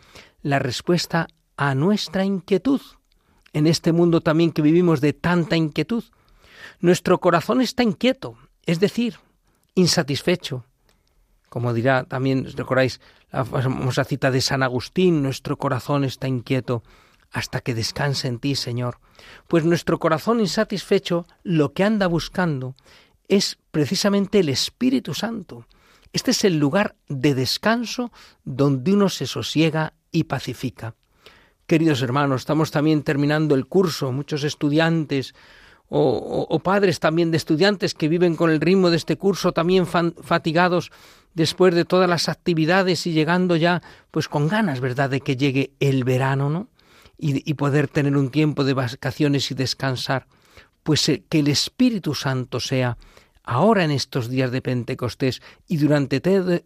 la 0.41 0.57
respuesta 0.57 1.27
a 1.57 1.75
nuestra 1.75 2.23
inquietud. 2.23 2.79
En 3.51 3.67
este 3.67 3.91
mundo 3.91 4.21
también 4.21 4.53
que 4.53 4.61
vivimos 4.61 5.01
de 5.01 5.11
tanta 5.11 5.57
inquietud, 5.57 6.05
nuestro 6.79 7.19
corazón 7.19 7.59
está 7.59 7.83
inquieto, 7.83 8.37
es 8.65 8.79
decir, 8.79 9.17
insatisfecho. 9.75 10.63
Como 11.49 11.73
dirá 11.73 12.03
también, 12.03 12.45
recordáis 12.55 12.99
la 13.31 13.45
famosa 13.45 14.03
cita 14.03 14.31
de 14.31 14.41
San 14.41 14.63
Agustín, 14.63 15.21
nuestro 15.21 15.57
corazón 15.57 16.03
está 16.03 16.27
inquieto 16.27 16.83
hasta 17.31 17.61
que 17.61 17.75
descanse 17.75 18.27
en 18.27 18.39
ti, 18.39 18.55
Señor. 18.55 18.99
Pues 19.47 19.65
nuestro 19.65 19.99
corazón 19.99 20.39
insatisfecho 20.39 21.25
lo 21.43 21.73
que 21.73 21.83
anda 21.83 22.07
buscando 22.07 22.75
es 23.27 23.57
precisamente 23.71 24.39
el 24.39 24.49
Espíritu 24.49 25.13
Santo. 25.13 25.67
Este 26.13 26.31
es 26.31 26.43
el 26.45 26.57
lugar 26.57 26.95
de 27.09 27.35
descanso 27.35 28.11
donde 28.45 28.93
uno 28.93 29.09
se 29.09 29.27
sosiega 29.27 29.93
y 30.11 30.23
pacifica. 30.23 30.95
Queridos 31.65 32.01
hermanos, 32.01 32.41
estamos 32.41 32.71
también 32.71 33.03
terminando 33.03 33.53
el 33.53 33.67
curso, 33.67 34.13
muchos 34.13 34.43
estudiantes 34.45 35.35
o, 35.89 36.59
padres 36.59 36.99
también 36.99 37.31
de 37.31 37.37
estudiantes 37.37 37.93
que 37.93 38.09
viven 38.09 38.35
con 38.35 38.49
el 38.49 38.59
ritmo 38.59 38.89
de 38.89 38.97
este 38.97 39.17
curso 39.17 39.53
también 39.53 39.85
fatigados 39.85 40.91
después 41.33 41.73
de 41.75 41.85
todas 41.85 42.09
las 42.09 42.29
actividades 42.29 43.07
y 43.07 43.13
llegando 43.13 43.55
ya 43.55 43.81
pues 44.11 44.27
con 44.27 44.47
ganas, 44.47 44.79
¿verdad?, 44.79 45.09
de 45.09 45.21
que 45.21 45.37
llegue 45.37 45.71
el 45.79 46.03
verano, 46.03 46.49
¿no? 46.49 46.67
Y, 47.19 47.53
poder 47.55 47.87
tener 47.87 48.15
un 48.15 48.29
tiempo 48.29 48.63
de 48.63 48.73
vacaciones 48.73 49.49
y 49.49 49.55
descansar. 49.55 50.27
Pues 50.83 51.09
eh, 51.09 51.23
que 51.27 51.39
el 51.39 51.47
Espíritu 51.47 52.13
Santo 52.13 52.59
sea 52.59 52.97
ahora 53.43 53.83
en 53.83 53.89
estos 53.89 54.29
días 54.29 54.51
de 54.51 54.61
Pentecostés 54.61 55.41
y 55.67 55.77
durante 55.77 56.21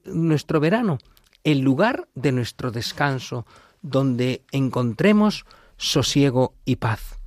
nuestro 0.06 0.60
verano 0.60 0.98
el 1.46 1.60
lugar 1.60 2.10
de 2.16 2.34
nuestro 2.34 2.72
descanso, 2.72 3.46
donde 3.82 4.44
encontremos 4.52 5.46
sosiego 5.78 6.54
y 6.66 6.76
paz. 6.78 7.20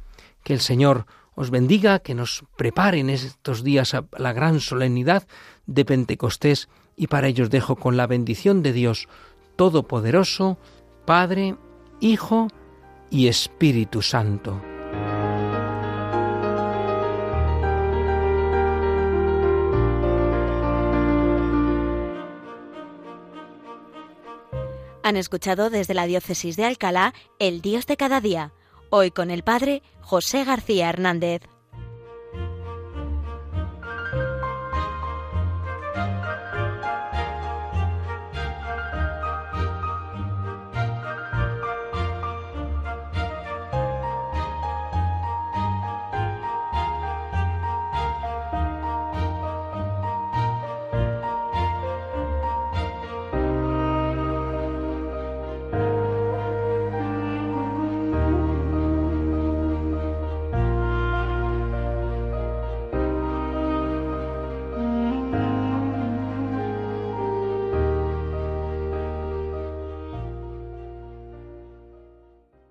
Que 0.42 0.52
el 0.52 0.60
Señor 0.60 1.06
os 1.34 1.50
bendiga, 1.50 1.98
que 1.98 2.14
nos 2.14 2.44
preparen 2.56 3.10
estos 3.10 3.64
días 3.64 3.94
a 3.94 4.06
la 4.18 4.32
gran 4.32 4.60
solemnidad 4.60 5.26
de 5.66 5.84
Pentecostés 5.84 6.68
y 6.96 7.08
para 7.08 7.28
ellos 7.28 7.50
dejo 7.50 7.76
con 7.76 7.96
la 7.96 8.06
bendición 8.06 8.62
de 8.62 8.72
Dios 8.72 9.08
Todopoderoso, 9.56 10.58
Padre, 11.04 11.56
Hijo 12.00 12.48
y 13.10 13.28
Espíritu 13.28 14.02
Santo. 14.02 14.60
Han 25.02 25.18
escuchado 25.18 25.68
desde 25.68 25.92
la 25.92 26.06
Diócesis 26.06 26.56
de 26.56 26.64
Alcalá 26.64 27.12
El 27.38 27.60
Dios 27.60 27.86
de 27.86 27.98
cada 27.98 28.22
día, 28.22 28.52
hoy 28.94 29.10
con 29.10 29.32
el 29.32 29.42
Padre 29.42 29.82
José 30.02 30.44
García 30.44 30.88
Hernández. 30.88 31.42